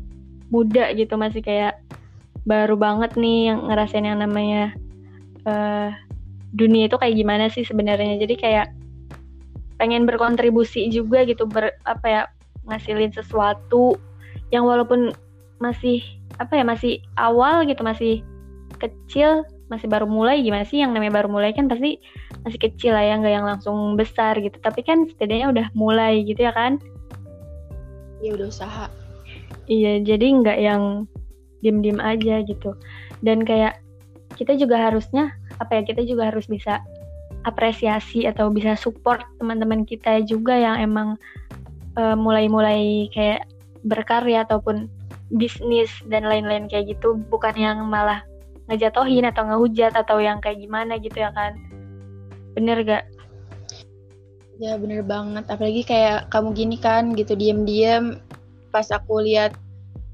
muda 0.51 0.91
gitu. 0.91 1.15
Masih 1.15 1.39
kayak 1.39 1.79
baru 2.43 2.75
banget 2.75 3.15
nih 3.15 3.53
yang 3.53 3.71
ngerasain 3.71 4.03
yang 4.03 4.19
namanya 4.19 4.75
uh, 5.47 5.95
dunia 6.51 6.91
itu 6.91 6.99
kayak 6.99 7.15
gimana 7.15 7.47
sih 7.47 7.63
sebenarnya. 7.63 8.19
Jadi 8.19 8.35
kayak 8.35 8.67
pengen 9.79 10.03
berkontribusi 10.03 10.91
juga 10.91 11.23
gitu 11.23 11.47
ber 11.47 11.71
apa 11.87 12.07
ya 12.11 12.21
ngasilin 12.67 13.15
sesuatu 13.15 13.95
yang 14.51 14.67
walaupun 14.67 15.15
masih 15.63 16.03
apa 16.35 16.59
ya 16.59 16.63
masih 16.67 16.99
awal 17.15 17.63
gitu 17.63 17.79
masih 17.87 18.19
kecil 18.79 19.47
masih 19.69 19.87
baru 19.87 20.09
mulai 20.09 20.41
gimana 20.41 20.65
sih? 20.65 20.81
Yang 20.81 20.97
namanya 20.97 21.13
baru 21.21 21.29
mulai 21.29 21.53
kan 21.53 21.69
pasti 21.69 22.01
masih 22.43 22.59
kecil 22.59 22.97
lah 22.97 23.05
ya 23.05 23.15
nggak 23.21 23.33
yang 23.33 23.45
langsung 23.45 23.95
besar 23.95 24.35
gitu. 24.41 24.57
Tapi 24.59 24.81
kan 24.81 25.05
setidaknya 25.05 25.47
udah 25.53 25.67
mulai 25.77 26.25
gitu 26.25 26.41
ya 26.43 26.51
kan? 26.51 26.81
Ya 28.19 28.35
udah 28.35 28.49
usaha. 28.49 28.85
Iya 29.69 30.01
jadi 30.01 30.25
nggak 30.41 30.59
yang 30.59 31.05
diem-diem 31.61 32.01
aja 32.01 32.41
gitu. 32.43 32.73
Dan 33.21 33.45
kayak 33.45 33.79
kita 34.35 34.57
juga 34.57 34.89
harusnya 34.89 35.31
apa 35.61 35.79
ya 35.79 35.81
kita 35.85 36.01
juga 36.07 36.33
harus 36.33 36.49
bisa 36.49 36.81
apresiasi 37.47 38.27
atau 38.27 38.51
bisa 38.51 38.75
support 38.75 39.23
teman-teman 39.39 39.87
kita 39.87 40.23
juga 40.27 40.55
yang 40.55 40.75
emang 40.79 41.09
eh, 41.95 42.17
mulai-mulai 42.17 43.07
kayak 43.13 43.47
berkarya 43.85 44.43
ataupun 44.43 44.91
bisnis 45.29 45.93
dan 46.09 46.25
lain-lain 46.25 46.65
kayak 46.67 46.97
gitu. 46.97 47.15
Bukan 47.29 47.55
yang 47.55 47.85
malah 47.85 48.25
ngejatohin 48.69 49.25
atau 49.25 49.49
ngehujat 49.49 49.97
atau 49.97 50.21
yang 50.21 50.37
kayak 50.39 50.61
gimana 50.61 51.01
gitu 51.01 51.17
ya 51.17 51.33
kan. 51.33 51.57
Bener 52.53 52.85
gak? 52.85 53.03
Ya 54.61 54.77
bener 54.77 55.01
banget. 55.01 55.49
Apalagi 55.49 55.81
kayak 55.81 56.29
kamu 56.29 56.53
gini 56.53 56.77
kan 56.77 57.17
gitu 57.17 57.33
diem-diem. 57.33 58.21
Pas 58.69 58.85
aku 58.93 59.25
lihat 59.25 59.57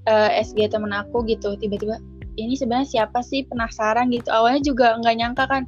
uh, 0.07 0.31
eh, 0.31 0.39
SG 0.39 0.71
temen 0.71 0.95
aku 0.95 1.27
gitu 1.27 1.59
tiba-tiba 1.59 1.99
ini 2.39 2.55
sebenarnya 2.55 3.03
siapa 3.03 3.19
sih? 3.19 3.43
Penasaran 3.43 4.07
gitu. 4.15 4.31
Awalnya 4.31 4.63
juga 4.63 4.95
nggak 5.03 5.15
nyangka 5.19 5.43
kan 5.51 5.63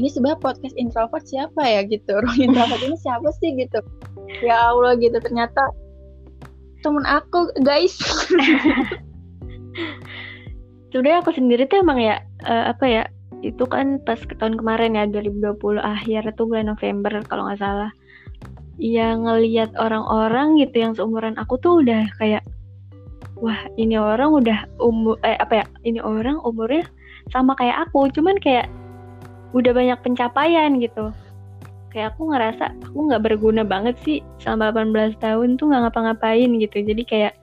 ini 0.00 0.08
sebenarnya 0.08 0.40
podcast 0.40 0.72
introvert 0.80 1.28
siapa 1.28 1.60
ya? 1.60 1.84
gitu. 1.84 2.16
Orang 2.24 2.40
introvert 2.40 2.80
ini 2.80 2.96
siapa 2.96 3.28
sih? 3.36 3.52
Gitu. 3.52 3.84
Ya 4.40 4.72
Allah 4.72 4.96
gitu. 4.96 5.20
Ternyata 5.20 5.60
temen 6.80 7.04
aku 7.04 7.52
guys. 7.60 8.00
Sebenarnya 10.90 11.22
aku 11.22 11.30
sendiri 11.30 11.70
tuh 11.70 11.86
emang 11.86 12.02
ya 12.02 12.18
uh, 12.46 12.72
apa 12.72 12.84
ya 12.86 13.04
itu 13.40 13.64
kan 13.64 14.00
pas 14.04 14.20
ke 14.20 14.36
tahun 14.36 14.60
kemarin 14.60 14.96
ya 14.96 15.08
2020 15.08 15.80
akhir 15.80 16.28
itu 16.28 16.42
bulan 16.44 16.68
November 16.68 17.12
kalau 17.24 17.48
nggak 17.48 17.60
salah. 17.60 17.90
Ya 18.80 19.12
ngelihat 19.12 19.76
orang-orang 19.76 20.60
gitu 20.60 20.76
yang 20.80 20.92
seumuran 20.96 21.36
aku 21.36 21.60
tuh 21.60 21.84
udah 21.84 22.08
kayak 22.16 22.44
wah 23.40 23.60
ini 23.80 23.96
orang 23.96 24.44
udah 24.44 24.68
umur 24.80 25.16
eh 25.24 25.36
apa 25.40 25.64
ya 25.64 25.66
ini 25.84 26.00
orang 26.04 26.36
umurnya 26.44 26.84
sama 27.32 27.56
kayak 27.56 27.88
aku 27.88 28.08
cuman 28.12 28.36
kayak 28.40 28.68
udah 29.56 29.72
banyak 29.72 29.98
pencapaian 30.04 30.76
gitu. 30.80 31.12
Kayak 31.90 32.14
aku 32.14 32.30
ngerasa 32.30 32.72
aku 32.86 32.98
nggak 33.10 33.24
berguna 33.24 33.62
banget 33.66 33.96
sih 34.04 34.18
selama 34.40 34.72
18 34.72 35.16
tahun 35.18 35.48
tuh 35.56 35.72
nggak 35.72 35.82
ngapa-ngapain 35.88 36.50
gitu. 36.60 36.76
Jadi 36.84 37.02
kayak 37.04 37.34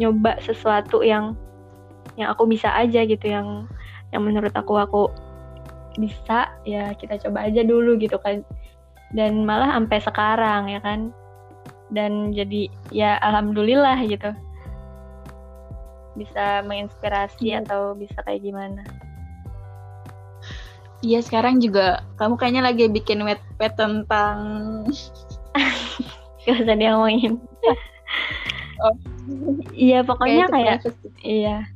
nyoba 0.00 0.40
sesuatu 0.42 1.04
yang 1.04 1.38
yang 2.18 2.30
aku 2.30 2.46
bisa 2.46 2.70
aja 2.74 3.06
gitu 3.06 3.26
yang 3.26 3.66
yang 4.14 4.22
menurut 4.22 4.54
aku 4.54 4.78
aku 4.78 5.02
bisa 5.98 6.54
ya 6.62 6.94
kita 6.94 7.18
coba 7.26 7.50
aja 7.50 7.66
dulu 7.66 7.98
gitu 7.98 8.18
kan 8.22 8.46
dan 9.14 9.42
malah 9.42 9.74
sampai 9.74 9.98
sekarang 10.02 10.62
ya 10.70 10.80
kan 10.82 11.10
dan 11.90 12.30
jadi 12.34 12.70
ya 12.90 13.18
alhamdulillah 13.22 13.98
gitu 14.06 14.30
bisa 16.14 16.62
menginspirasi 16.62 17.54
iya. 17.54 17.62
atau 17.62 17.98
bisa 17.98 18.22
kayak 18.22 18.42
gimana 18.42 18.82
Iya 21.04 21.20
sekarang 21.20 21.60
juga 21.60 22.00
kamu 22.16 22.40
kayaknya 22.40 22.62
lagi 22.64 22.88
bikin 22.88 23.20
wet 23.28 23.42
wet 23.60 23.76
tentang 23.76 24.38
gak 26.48 26.64
usah 26.64 26.76
diomongin. 26.80 27.36
oh. 28.80 28.96
Iya 29.76 30.00
pokoknya 30.00 30.48
kayak, 30.48 30.80
kayak 30.80 30.96
iya. 31.20 31.68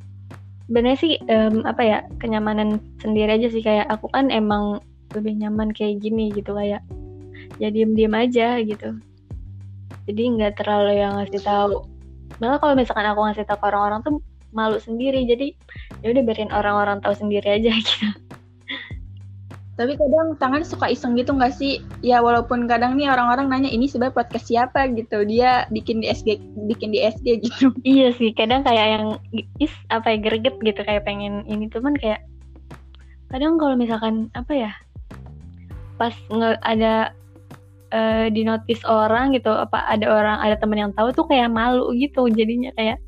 Sebenarnya 0.69 0.99
sih 1.01 1.13
um, 1.25 1.65
apa 1.65 1.81
ya 1.81 1.97
kenyamanan 2.21 2.77
sendiri 3.01 3.41
aja 3.41 3.49
sih 3.49 3.65
kayak 3.65 3.89
aku 3.89 4.05
kan 4.13 4.29
emang 4.29 4.77
lebih 5.17 5.33
nyaman 5.41 5.73
kayak 5.73 5.97
gini 5.97 6.29
gitu 6.29 6.53
kayak 6.53 6.85
ya 7.57 7.73
diem 7.73 7.97
diem 7.97 8.13
aja 8.13 8.61
gitu. 8.61 9.01
Jadi 10.05 10.21
nggak 10.37 10.61
terlalu 10.61 11.01
yang 11.01 11.17
ngasih 11.17 11.41
tahu. 11.41 11.89
Malah 12.37 12.61
kalau 12.61 12.77
misalkan 12.77 13.09
aku 13.09 13.19
ngasih 13.25 13.45
tahu 13.49 13.59
orang-orang 13.65 13.99
tuh 14.05 14.13
malu 14.53 14.77
sendiri. 14.77 15.25
Jadi 15.25 15.57
ya 16.05 16.13
udah 16.13 16.21
biarin 16.21 16.53
orang-orang 16.53 17.01
tahu 17.01 17.17
sendiri 17.17 17.57
aja 17.57 17.73
gitu 17.81 18.28
tapi 19.79 19.95
kadang 19.95 20.35
tangan 20.35 20.67
suka 20.67 20.91
iseng 20.91 21.15
gitu 21.15 21.31
nggak 21.31 21.55
sih? 21.55 21.79
Ya 22.03 22.19
walaupun 22.19 22.67
kadang 22.67 22.99
nih 22.99 23.07
orang-orang 23.07 23.47
nanya 23.47 23.71
ini 23.71 23.87
sebenarnya 23.87 24.19
podcast 24.19 24.51
siapa? 24.51 24.91
gitu. 24.91 25.23
Dia 25.23 25.71
bikin 25.71 26.03
di 26.03 26.11
SG 26.11 26.35
bikin 26.67 26.91
di 26.91 26.99
SG 26.99 27.39
gitu. 27.39 27.71
Iya 27.87 28.11
sih 28.11 28.35
kadang 28.35 28.67
kayak 28.67 28.87
yang 28.99 29.05
is 29.63 29.71
apa 29.87 30.11
ya 30.11 30.17
greget 30.19 30.59
gitu 30.59 30.83
kayak 30.83 31.07
pengen 31.07 31.47
ini. 31.47 31.71
Tuh 31.71 31.79
kan 31.79 31.95
kayak 31.95 32.27
kadang 33.31 33.55
kalau 33.55 33.79
misalkan 33.79 34.27
apa 34.35 34.51
ya 34.51 34.71
pas 35.95 36.11
nge 36.27 36.59
ada 36.59 37.15
uh, 37.95 38.27
di 38.27 38.43
notice 38.43 38.83
orang 38.83 39.31
gitu 39.31 39.51
apa 39.51 39.85
ada 39.87 40.11
orang 40.11 40.37
ada 40.43 40.59
temen 40.59 40.79
yang 40.79 40.91
tahu 40.91 41.15
tuh 41.15 41.23
kayak 41.27 41.47
malu 41.47 41.95
gitu 41.95 42.27
jadinya 42.27 42.75
kayak 42.75 42.99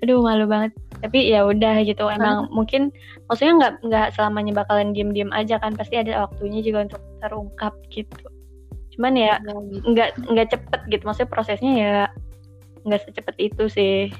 aduh 0.00 0.20
malu 0.24 0.44
banget. 0.48 0.72
Tapi 1.00 1.32
ya 1.32 1.48
udah 1.48 1.80
gitu 1.84 2.08
emang 2.12 2.48
hmm. 2.48 2.52
mungkin 2.52 2.82
maksudnya 3.28 3.54
nggak 3.56 3.72
nggak 3.88 4.06
selamanya 4.16 4.52
bakalan 4.64 4.92
diem 4.92 5.12
diem 5.12 5.32
aja 5.32 5.56
kan 5.60 5.72
pasti 5.76 5.96
ada 5.96 6.28
waktunya 6.28 6.60
juga 6.60 6.88
untuk 6.88 7.02
terungkap 7.24 7.74
gitu. 7.92 8.26
Cuman 8.96 9.16
ya 9.16 9.40
Ya, 9.40 9.54
gitu. 9.70 9.84
nggak 9.96 10.10
nggak 10.28 10.48
cepet 10.52 10.80
gitu 10.92 11.02
maksudnya 11.08 11.30
prosesnya 11.32 11.72
ya 11.72 11.94
nggak 12.84 13.00
secepat 13.08 13.36
itu 13.40 13.64
sih. 13.68 14.12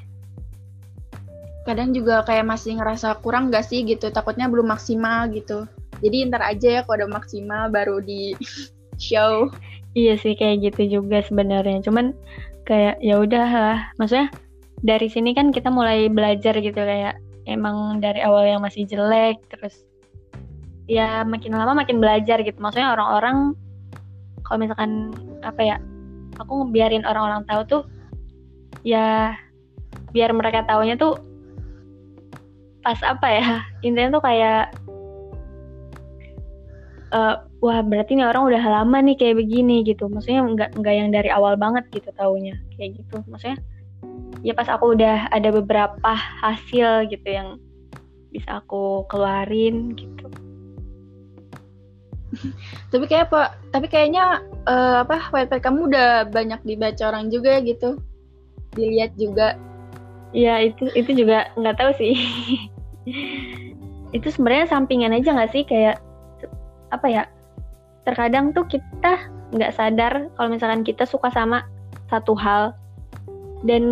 Kadang 1.61 1.93
juga 1.93 2.25
kayak 2.25 2.49
masih 2.49 2.81
ngerasa 2.81 3.21
kurang 3.21 3.53
gak 3.53 3.69
sih 3.69 3.85
gitu 3.85 4.09
takutnya 4.09 4.49
belum 4.49 4.73
maksimal 4.73 5.29
gitu. 5.29 5.69
Jadi 6.01 6.25
ntar 6.33 6.41
aja 6.41 6.67
ya 6.69 6.81
kalau 6.81 7.05
udah 7.05 7.21
maksimal 7.21 7.69
baru 7.69 8.01
di 8.01 8.33
show. 8.97 9.53
Iya 9.93 10.17
sih 10.17 10.33
kayak 10.33 10.73
gitu 10.73 10.97
juga 11.01 11.21
sebenarnya. 11.21 11.85
Cuman 11.85 12.17
kayak 12.65 12.97
ya 13.05 13.21
udah 13.21 13.47
lah 13.49 13.79
maksudnya 14.01 14.33
dari 14.81 15.07
sini 15.07 15.37
kan 15.37 15.53
kita 15.53 15.69
mulai 15.69 16.09
belajar 16.09 16.57
gitu 16.57 16.77
kayak 16.77 17.17
emang 17.45 18.01
dari 18.01 18.21
awal 18.21 18.45
yang 18.45 18.61
masih 18.61 18.85
jelek 18.85 19.37
terus 19.49 19.85
ya 20.89 21.21
makin 21.23 21.53
lama 21.53 21.85
makin 21.85 22.01
belajar 22.01 22.41
gitu. 22.41 22.57
Maksudnya 22.57 22.91
orang-orang 22.91 23.53
kalau 24.43 24.57
misalkan 24.57 25.13
apa 25.45 25.61
ya 25.61 25.75
aku 26.41 26.65
ngebiarin 26.65 27.05
orang-orang 27.05 27.45
tahu 27.45 27.61
tuh 27.69 27.83
ya 28.81 29.37
biar 30.11 30.33
mereka 30.33 30.65
taunya 30.65 30.97
tuh 30.97 31.15
pas 32.81 32.97
apa 33.05 33.27
ya 33.29 33.47
intinya 33.85 34.17
tuh 34.17 34.23
kayak 34.25 34.73
eh, 37.13 37.35
wah 37.61 37.79
berarti 37.85 38.17
nih 38.17 38.25
orang 38.25 38.49
udah 38.49 38.63
lama 38.81 38.97
nih 39.05 39.15
kayak 39.15 39.37
begini 39.37 39.85
gitu. 39.85 40.09
Maksudnya 40.09 40.41
nggak 40.41 40.69
nggak 40.81 40.95
yang 40.97 41.09
dari 41.13 41.29
awal 41.29 41.53
banget 41.55 41.85
gitu 41.93 42.09
taunya 42.17 42.57
kayak 42.75 42.97
gitu. 42.97 43.21
Maksudnya 43.29 43.61
ya 44.41 44.53
pas 44.57 44.67
aku 44.69 44.97
udah 44.97 45.29
ada 45.29 45.49
beberapa 45.53 46.11
hasil 46.41 47.09
gitu 47.09 47.27
yang 47.29 47.61
bisa 48.31 48.63
aku 48.63 49.05
keluarin 49.11 49.93
gitu. 49.93 50.27
Tapi 52.91 53.05
kayak 53.11 53.27
apa 53.27 53.59
tapi 53.75 53.87
kayaknya 53.91 54.39
eh, 54.65 55.03
apa 55.03 55.29
whitepad 55.35 55.61
kamu 55.61 55.91
udah 55.91 56.31
banyak 56.31 56.61
dibaca 56.63 57.03
orang 57.11 57.27
juga 57.27 57.59
gitu. 57.61 57.99
Dilihat 58.73 59.13
juga. 59.19 59.59
Ya 60.31 60.63
itu 60.63 60.87
itu 60.95 61.11
juga 61.11 61.51
nggak 61.59 61.77
tahu 61.77 61.91
sih. 61.99 62.15
Itu 64.15 64.27
sebenarnya 64.31 64.71
sampingan 64.71 65.15
aja 65.15 65.35
nggak 65.35 65.51
sih? 65.51 65.63
Kayak 65.67 65.99
apa 66.91 67.07
ya 67.07 67.23
terkadang 68.07 68.51
tuh 68.55 68.67
kita 68.67 69.27
nggak 69.51 69.75
sadar 69.75 70.31
kalau 70.39 70.49
misalkan 70.49 70.83
kita 70.87 71.03
suka 71.03 71.27
sama 71.31 71.67
satu 72.07 72.35
hal 72.35 72.75
dan 73.65 73.83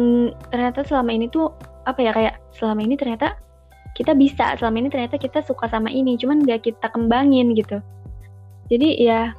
ternyata 0.49 0.81
selama 0.85 1.13
ini 1.13 1.29
tuh 1.29 1.53
apa 1.85 1.99
ya 2.01 2.11
kayak 2.13 2.35
selama 2.53 2.81
ini 2.85 2.97
ternyata 2.97 3.37
kita 3.97 4.13
bisa 4.13 4.55
selama 4.57 4.85
ini 4.85 4.89
ternyata 4.89 5.17
kita 5.17 5.41
suka 5.45 5.67
sama 5.69 5.89
ini 5.89 6.15
cuman 6.17 6.45
nggak 6.45 6.65
kita 6.65 6.87
kembangin 6.89 7.53
gitu. 7.57 7.81
Jadi 8.69 9.01
ya 9.01 9.33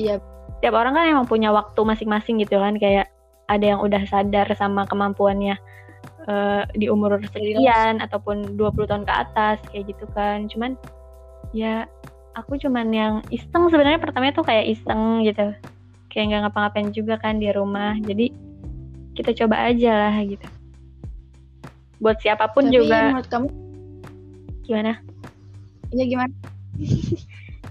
Iya. 0.00 0.18
tiap 0.64 0.74
orang 0.78 0.96
kan 0.96 1.04
emang 1.04 1.26
punya 1.28 1.52
waktu 1.52 1.80
masing-masing 1.84 2.40
gitu 2.40 2.56
kan 2.56 2.78
kayak 2.80 3.12
ada 3.50 3.76
yang 3.76 3.80
udah 3.84 4.02
sadar 4.08 4.48
sama 4.56 4.88
kemampuannya 4.88 5.58
eh, 6.26 6.62
di 6.78 6.86
umur 6.88 7.18
sekian 7.18 7.98
ataupun 8.00 8.56
20 8.56 8.88
tahun 8.88 9.04
ke 9.04 9.12
atas 9.12 9.58
kayak 9.70 9.92
gitu 9.92 10.06
kan. 10.16 10.48
Cuman 10.48 10.78
ya 11.52 11.84
aku 12.32 12.56
cuman 12.56 12.88
yang 12.94 13.14
iseng 13.28 13.68
sebenarnya 13.68 14.00
pertamanya 14.00 14.34
tuh 14.38 14.46
kayak 14.46 14.72
iseng 14.72 15.26
gitu. 15.26 15.52
Kayak 16.08 16.24
nggak 16.32 16.40
ngapa-ngapain 16.48 16.88
juga 16.94 17.14
kan 17.20 17.36
di 17.42 17.50
rumah. 17.52 17.98
Jadi 18.00 18.32
kita 19.12 19.30
coba 19.44 19.68
aja 19.68 20.08
lah 20.08 20.16
gitu. 20.24 20.46
Buat 22.02 22.18
siapa 22.18 22.50
pun 22.50 22.66
tapi 22.68 22.82
juga. 22.82 23.14
menurut 23.14 23.28
kamu? 23.28 23.48
Gimana? 24.66 24.92
Ya 25.92 26.04
gimana? 26.08 26.34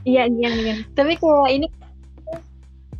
Iya 0.01 0.25
gimana 0.29 0.55
gimana? 0.57 0.81
Tapi 0.97 1.13
kayak 1.17 1.49
ini 1.53 1.67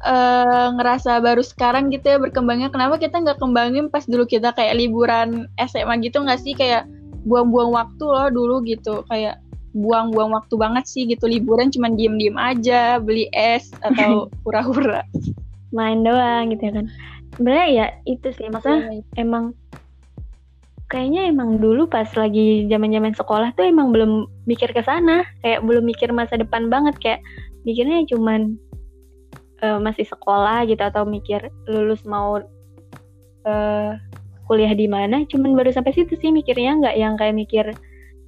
eh 0.02 0.68
ngerasa 0.78 1.22
baru 1.22 1.46
sekarang 1.46 1.94
gitu 1.94 2.10
ya 2.10 2.18
berkembangnya 2.18 2.74
kenapa 2.74 2.98
kita 2.98 3.22
nggak 3.22 3.38
kembangin 3.38 3.86
pas 3.94 4.02
dulu 4.10 4.26
kita 4.26 4.50
kayak 4.58 4.78
liburan 4.82 5.46
SMA 5.62 6.02
gitu 6.02 6.26
nggak 6.26 6.42
sih? 6.42 6.58
Kayak 6.58 6.90
buang-buang 7.26 7.74
waktu 7.74 8.06
loh 8.06 8.28
dulu 8.34 8.66
gitu. 8.66 9.06
Kayak 9.10 9.38
buang-buang 9.78 10.34
waktu 10.34 10.58
banget 10.58 10.84
sih 10.90 11.06
gitu. 11.06 11.30
Liburan 11.30 11.70
cuman 11.70 11.94
diem-diem 11.94 12.38
aja 12.38 12.98
beli 12.98 13.30
es 13.32 13.70
atau 13.86 14.26
hura-hura. 14.44 15.06
Main 15.72 16.04
doang 16.04 16.52
gitu 16.52 16.68
ya 16.68 16.74
kan 16.82 16.90
sebenarnya 17.42 17.68
ya 17.74 17.88
itu 18.06 18.30
sih. 18.38 18.46
Maksudnya 18.54 19.02
emang 19.18 19.58
kayaknya 20.94 21.26
emang 21.34 21.58
dulu 21.58 21.90
pas 21.90 22.06
lagi 22.14 22.70
zaman-zaman 22.70 23.18
sekolah 23.18 23.50
tuh 23.58 23.66
emang 23.66 23.90
belum 23.90 24.30
mikir 24.46 24.70
ke 24.70 24.86
sana. 24.86 25.26
Kayak 25.42 25.66
belum 25.66 25.90
mikir 25.90 26.14
masa 26.14 26.38
depan 26.38 26.70
banget. 26.70 26.94
Kayak 27.02 27.26
mikirnya 27.66 28.06
cuman 28.06 28.62
eh, 29.66 29.80
masih 29.82 30.06
sekolah 30.06 30.70
gitu 30.70 30.86
atau 30.86 31.02
mikir 31.02 31.50
lulus 31.66 32.06
mau 32.06 32.38
eh, 33.50 33.92
kuliah 34.46 34.78
di 34.78 34.86
mana. 34.86 35.26
Cuman 35.26 35.58
baru 35.58 35.74
sampai 35.74 35.98
situ 35.98 36.14
sih 36.14 36.30
mikirnya. 36.30 36.78
Nggak 36.78 36.96
yang 37.02 37.18
kayak 37.18 37.34
mikir 37.34 37.66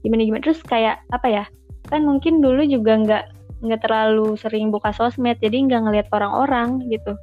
gimana 0.02 0.26
gimana 0.26 0.42
terus 0.44 0.60
kayak 0.66 1.00
apa 1.16 1.32
ya 1.32 1.46
kan 1.88 2.04
mungkin 2.04 2.44
dulu 2.44 2.60
juga 2.68 3.00
nggak 3.00 3.24
nggak 3.64 3.82
terlalu 3.86 4.34
sering 4.42 4.74
buka 4.74 4.90
sosmed. 4.90 5.38
Jadi 5.38 5.70
nggak 5.70 5.82
ngelihat 5.86 6.08
orang-orang 6.10 6.82
gitu 6.90 7.14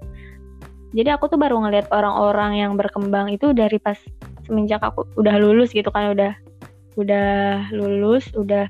jadi 0.91 1.15
aku 1.15 1.31
tuh 1.31 1.39
baru 1.39 1.63
ngelihat 1.63 1.87
orang-orang 1.95 2.59
yang 2.59 2.73
berkembang 2.75 3.31
itu 3.31 3.55
dari 3.55 3.79
pas 3.79 3.99
semenjak 4.47 4.83
aku 4.83 5.07
udah 5.15 5.39
lulus 5.39 5.71
gitu 5.71 5.87
kan 5.95 6.11
udah 6.11 6.35
udah 6.99 7.71
lulus 7.71 8.27
udah 8.35 8.67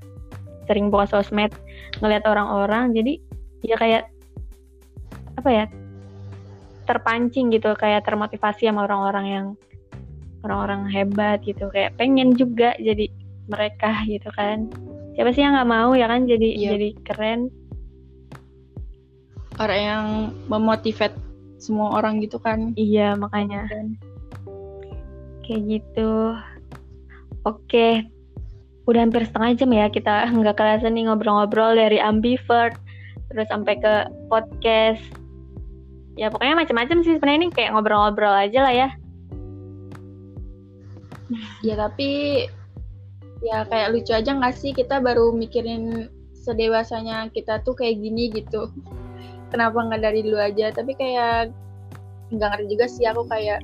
sering 0.69 0.93
buka 0.93 1.09
sosmed 1.09 1.51
ngelihat 2.05 2.29
orang-orang. 2.29 2.93
Jadi 2.93 3.19
ya 3.65 3.75
kayak 3.81 4.05
apa 5.41 5.49
ya 5.49 5.65
terpancing 6.85 7.49
gitu 7.51 7.73
kayak 7.75 8.05
termotivasi 8.05 8.69
sama 8.69 8.85
orang-orang 8.85 9.27
yang 9.27 9.47
orang-orang 10.45 10.93
hebat 10.93 11.41
gitu. 11.43 11.73
Kayak 11.73 11.97
pengen 11.97 12.37
juga 12.37 12.77
jadi 12.77 13.09
mereka 13.49 14.05
gitu 14.05 14.29
kan. 14.37 14.69
Siapa 15.17 15.33
sih 15.33 15.43
yang 15.43 15.57
nggak 15.57 15.71
mau 15.73 15.97
ya 15.97 16.07
kan 16.07 16.29
jadi 16.29 16.49
Iya. 16.55 16.69
jadi 16.77 16.89
keren. 17.03 17.41
Orang 19.57 19.81
yang 19.81 20.05
memotivate 20.49 21.30
semua 21.61 22.01
orang 22.01 22.18
gitu 22.25 22.40
kan. 22.40 22.73
Iya 22.75 23.14
makanya. 23.14 23.68
Kayak 25.44 25.62
gitu. 25.68 26.35
Oke. 27.44 28.09
Udah 28.88 29.07
hampir 29.07 29.23
setengah 29.29 29.55
jam 29.55 29.70
ya 29.70 29.87
kita 29.92 30.27
nggak 30.33 30.57
kerasa 30.57 30.90
nih 30.90 31.07
ngobrol-ngobrol 31.07 31.77
dari 31.77 32.01
ambivert 32.01 32.75
terus 33.31 33.46
sampai 33.46 33.79
ke 33.79 34.11
podcast. 34.27 35.05
Ya 36.18 36.33
pokoknya 36.33 36.59
macam-macam 36.59 37.07
sih 37.07 37.14
sebenarnya 37.14 37.38
ini 37.46 37.49
kayak 37.55 37.70
ngobrol-ngobrol 37.77 38.35
aja 38.35 38.61
lah 38.66 38.75
ya. 38.75 38.88
Ya 41.62 41.79
tapi 41.79 42.42
ya 43.44 43.62
kayak 43.70 43.94
lucu 43.94 44.11
aja 44.11 44.35
nggak 44.35 44.57
sih? 44.59 44.75
Kita 44.75 44.99
baru 44.99 45.31
mikirin 45.31 46.11
sedewasanya 46.40 47.29
kita 47.31 47.61
tuh 47.62 47.77
kayak 47.77 48.01
gini 48.01 48.33
gitu 48.33 48.73
kenapa 49.51 49.77
nggak 49.83 50.03
dari 50.03 50.21
dulu 50.25 50.39
aja? 50.39 50.71
Tapi 50.71 50.95
kayak 50.97 51.51
nggak 52.31 52.49
ngerti 52.55 52.67
juga 52.71 52.87
sih 52.87 53.05
aku 53.11 53.27
kayak 53.27 53.61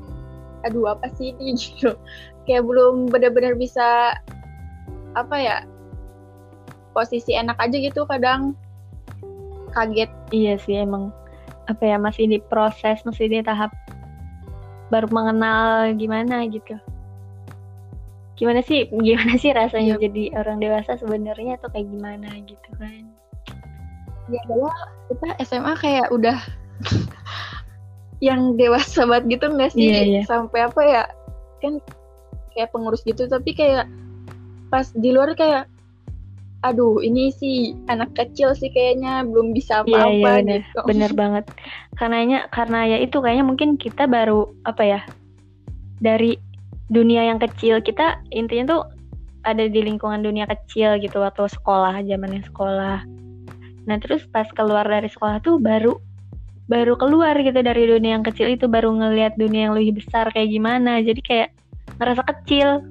aduh 0.67 0.93
apa 0.93 1.07
sih 1.15 1.33
ini? 1.33 1.55
Gitu. 1.59 1.95
Kayak 2.47 2.63
belum 2.63 3.11
benar-benar 3.11 3.59
bisa 3.59 4.15
apa 5.19 5.37
ya 5.39 5.57
posisi 6.95 7.35
enak 7.35 7.59
aja 7.59 7.77
gitu 7.79 8.07
kadang. 8.07 8.55
Kaget. 9.75 10.09
Iya 10.31 10.55
sih 10.63 10.79
emang 10.79 11.11
apa 11.67 11.83
ya 11.83 11.99
masih 11.99 12.31
di 12.31 12.39
proses 12.39 13.03
masih 13.03 13.27
di 13.27 13.43
tahap 13.43 13.75
baru 14.95 15.11
mengenal 15.11 15.91
gimana 15.99 16.47
gitu. 16.47 16.79
Gimana 18.39 18.63
sih 18.63 18.87
gimana 18.93 19.35
sih 19.41 19.51
rasanya 19.51 19.99
Iya. 19.99 20.03
jadi 20.07 20.25
orang 20.39 20.63
dewasa 20.63 20.95
sebenarnya 21.01 21.59
tuh 21.59 21.73
kayak 21.73 21.89
gimana 21.91 22.31
gitu 22.47 22.69
kan 22.79 23.16
ya 24.31 24.41
adalah 24.49 24.75
kita 25.11 25.29
SMA 25.47 25.73
kayak 25.79 26.07
udah 26.11 26.39
yang 28.27 28.57
dewasa 28.57 29.05
banget 29.05 29.39
gitu 29.39 29.47
nggak 29.53 29.71
sih? 29.73 29.87
Iya, 29.93 30.01
iya. 30.03 30.23
sampai 30.25 30.67
apa 30.67 30.83
ya? 30.83 31.05
Kan 31.61 31.81
kayak 32.57 32.73
pengurus 32.73 33.05
gitu 33.05 33.29
tapi 33.29 33.53
kayak 33.53 33.85
pas 34.73 34.89
di 34.97 35.13
luar 35.13 35.37
kayak 35.37 35.69
aduh 36.65 36.99
ini 37.05 37.31
sih 37.31 37.77
anak 37.93 38.11
kecil 38.17 38.57
sih 38.57 38.73
kayaknya 38.73 39.23
belum 39.29 39.53
bisa 39.53 39.85
Iya 39.85 40.09
apa-apa 40.09 40.31
bener 40.43 40.61
gitu. 40.65 40.81
Bener 40.89 41.13
banget. 41.21 41.45
Karenanya 42.01 42.49
karena 42.51 42.97
ya 42.97 42.99
itu 43.05 43.21
kayaknya 43.21 43.45
mungkin 43.47 43.77
kita 43.77 44.09
baru 44.09 44.51
apa 44.65 44.83
ya 44.83 45.01
dari 46.01 46.41
dunia 46.91 47.29
yang 47.29 47.39
kecil 47.39 47.83
kita 47.83 48.19
intinya 48.31 48.79
tuh 48.79 48.83
ada 49.47 49.71
di 49.71 49.79
lingkungan 49.79 50.27
dunia 50.27 50.47
kecil 50.51 50.99
gitu 50.99 51.23
waktu 51.23 51.47
sekolah 51.51 52.03
zamannya 52.03 52.43
sekolah 52.51 53.07
nah 53.87 53.97
terus 54.03 54.27
pas 54.27 54.47
keluar 54.51 54.83
dari 54.83 55.07
sekolah 55.07 55.39
tuh 55.41 55.63
baru 55.63 55.95
baru 56.67 56.99
keluar 56.99 57.39
gitu 57.39 57.63
dari 57.63 57.87
dunia 57.87 58.19
yang 58.19 58.27
kecil 58.27 58.51
itu 58.51 58.67
baru 58.67 58.91
ngelihat 58.91 59.39
dunia 59.39 59.71
yang 59.71 59.75
lebih 59.79 60.03
besar 60.03 60.27
kayak 60.35 60.51
gimana. 60.51 60.99
Jadi 60.99 61.23
kayak 61.23 61.49
ngerasa 62.03 62.23
kecil. 62.27 62.83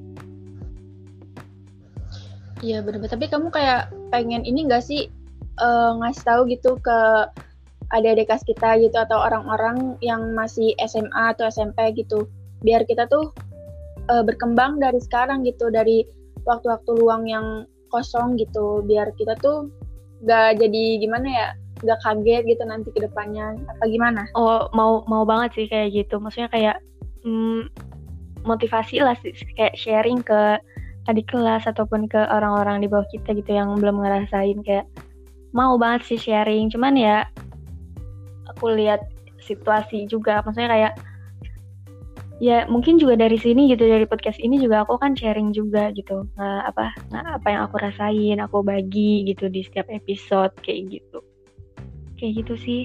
Iya 2.64 2.80
bener 2.80 3.04
tapi 3.12 3.28
kamu 3.28 3.52
kayak 3.52 3.92
pengen 4.16 4.48
ini 4.48 4.64
gak 4.72 4.88
sih 4.88 5.12
eh, 5.60 5.92
ngasih 6.00 6.24
tahu 6.24 6.42
gitu 6.48 6.80
ke 6.80 7.28
ada 7.94 8.08
adik 8.16 8.32
kelas 8.32 8.48
kita 8.48 8.80
gitu 8.82 8.98
atau 8.98 9.22
orang-orang 9.22 10.00
yang 10.02 10.34
masih 10.34 10.74
SMA 10.82 11.36
atau 11.36 11.46
SMP 11.52 11.94
gitu 11.94 12.26
biar 12.66 12.82
kita 12.90 13.06
tuh 13.06 13.30
uh, 14.10 14.24
berkembang 14.26 14.82
dari 14.82 14.98
sekarang 14.98 15.46
gitu 15.46 15.70
dari 15.70 16.02
waktu-waktu 16.50 16.92
luang 16.98 17.30
yang 17.30 17.70
kosong 17.94 18.42
gitu 18.42 18.82
biar 18.86 19.14
kita 19.14 19.38
tuh 19.38 19.70
gak 20.26 20.60
jadi 20.60 20.84
gimana 21.00 21.28
ya 21.30 21.48
gak 21.86 22.00
kaget 22.02 22.44
gitu 22.50 22.64
nanti 22.66 22.90
ke 22.92 23.00
depannya 23.06 23.56
apa 23.70 23.84
gimana? 23.88 24.26
Oh 24.34 24.68
mau 24.74 25.06
mau 25.06 25.24
banget 25.24 25.54
sih 25.56 25.66
kayak 25.70 25.94
gitu. 25.94 26.18
Maksudnya 26.18 26.50
kayak 26.50 26.78
hmm, 27.24 27.70
motivasi 28.46 29.02
lah 29.02 29.18
sih 29.22 29.34
kayak 29.58 29.78
sharing 29.78 30.22
ke 30.26 30.58
adik 31.06 31.30
kelas 31.30 31.70
ataupun 31.70 32.10
ke 32.10 32.18
orang-orang 32.18 32.82
di 32.82 32.90
bawah 32.90 33.06
kita 33.14 33.38
gitu 33.38 33.54
yang 33.54 33.78
belum 33.78 34.02
ngerasain 34.02 34.58
kayak 34.66 34.90
mau 35.54 35.78
banget 35.78 36.16
sih 36.16 36.20
sharing. 36.20 36.74
Cuman 36.74 36.98
ya 36.98 37.30
aku 38.50 38.74
lihat 38.74 39.06
situasi 39.46 40.10
juga. 40.10 40.42
Maksudnya 40.42 40.72
kayak 40.72 40.94
ya 42.44 42.68
mungkin 42.68 43.00
juga 43.00 43.16
dari 43.16 43.40
sini 43.40 43.72
gitu 43.72 43.88
dari 43.88 44.04
podcast 44.04 44.44
ini 44.44 44.60
juga 44.60 44.84
aku 44.84 45.00
kan 45.00 45.16
sharing 45.16 45.56
juga 45.56 45.92
gitu. 45.96 46.28
Nah 46.36 46.68
apa 46.68 46.92
nah 47.08 47.40
apa 47.40 47.48
yang 47.48 47.62
aku 47.68 47.80
rasain 47.80 48.38
aku 48.44 48.60
bagi 48.60 49.24
gitu 49.24 49.48
di 49.48 49.64
setiap 49.64 49.88
episode 49.88 50.52
kayak 50.60 51.00
gitu. 51.00 51.20
Kayak 52.20 52.44
gitu 52.44 52.54
sih. 52.60 52.84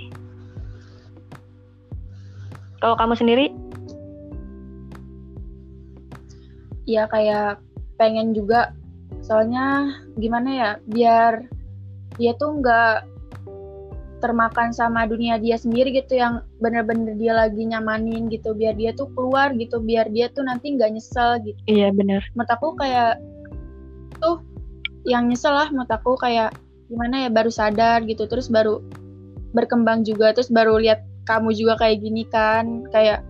Kalau 2.80 2.96
kamu 2.96 3.14
sendiri? 3.18 3.46
Ya 6.88 7.06
kayak 7.10 7.60
pengen 8.00 8.32
juga. 8.32 8.72
Soalnya 9.20 9.98
gimana 10.16 10.48
ya 10.50 10.70
biar 10.88 11.44
dia 12.18 12.32
tuh 12.38 12.58
nggak 12.62 13.06
termakan 14.20 14.70
sama 14.70 15.08
dunia 15.08 15.40
dia 15.40 15.56
sendiri 15.56 15.90
gitu 15.96 16.18
yang 16.18 16.44
bener-bener 16.60 17.16
dia 17.16 17.32
lagi 17.32 17.64
nyamanin 17.64 18.28
gitu 18.28 18.52
biar 18.52 18.76
dia 18.76 18.92
tuh 18.92 19.08
keluar 19.16 19.56
gitu 19.56 19.80
biar 19.80 20.12
dia 20.12 20.28
tuh 20.30 20.44
nanti 20.44 20.76
nggak 20.76 20.92
nyesel 20.92 21.40
gitu. 21.42 21.58
Iya 21.66 21.90
bener. 21.96 22.20
Menurut 22.36 22.50
aku 22.52 22.76
kayak 22.76 23.16
tuh 24.20 24.44
yang 25.08 25.32
nyesel 25.32 25.56
lah 25.56 25.72
menurut 25.72 25.88
aku 25.88 26.14
kayak 26.20 26.52
gimana 26.92 27.26
ya 27.26 27.28
baru 27.32 27.48
sadar 27.48 28.04
gitu 28.04 28.28
terus 28.28 28.52
baru 28.52 28.84
berkembang 29.56 30.04
juga 30.04 30.36
terus 30.36 30.52
baru 30.52 30.76
lihat 30.78 31.02
kamu 31.24 31.54
juga 31.54 31.78
kayak 31.80 32.02
gini 32.02 32.26
kan 32.28 32.84
kayak 32.90 33.24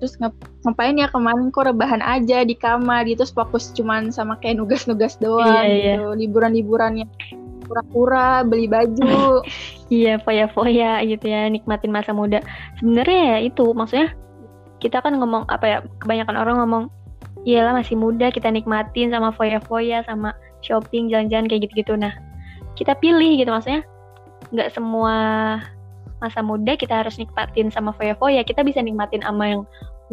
terus 0.00 0.16
ngapain 0.64 0.96
ya 0.96 1.12
kemarin 1.12 1.52
kok 1.52 1.68
rebahan 1.68 2.00
aja 2.00 2.40
di 2.40 2.56
kamar 2.56 3.04
gitu 3.04 3.20
terus 3.20 3.36
fokus 3.36 3.68
cuman 3.76 4.08
sama 4.08 4.40
kayak 4.40 4.56
nugas-nugas 4.56 5.20
doang 5.20 5.68
iya, 5.68 6.00
gitu 6.00 6.16
iya. 6.16 6.16
liburan-liburannya 6.16 7.04
pura-pura 7.70 8.42
beli 8.42 8.66
baju. 8.66 9.38
Iya 9.90 10.22
foya-foya 10.22 11.02
gitu 11.02 11.26
ya 11.26 11.50
nikmatin 11.50 11.90
masa 11.90 12.14
muda. 12.14 12.38
Sebenarnya 12.78 13.18
ya 13.34 13.36
itu 13.42 13.74
maksudnya 13.74 14.14
kita 14.78 15.02
kan 15.02 15.18
ngomong 15.18 15.50
apa 15.50 15.66
ya 15.66 15.78
kebanyakan 15.98 16.38
orang 16.38 16.56
ngomong 16.62 16.84
iyalah 17.42 17.74
masih 17.74 17.98
muda 17.98 18.30
kita 18.30 18.54
nikmatin 18.54 19.10
sama 19.10 19.34
foya-foya 19.34 20.06
sama 20.06 20.30
shopping 20.62 21.10
jalan-jalan 21.10 21.50
kayak 21.50 21.66
gitu-gitu. 21.66 21.98
Nah 21.98 22.14
kita 22.78 22.94
pilih 23.02 23.34
gitu 23.34 23.50
maksudnya 23.50 23.82
nggak 24.54 24.70
semua 24.70 25.14
masa 26.22 26.38
muda 26.38 26.78
kita 26.78 27.02
harus 27.02 27.18
nikmatin 27.18 27.74
sama 27.74 27.90
foya-foya. 27.90 28.46
Kita 28.46 28.62
bisa 28.62 28.78
nikmatin 28.86 29.26
sama 29.26 29.58
yang 29.58 29.62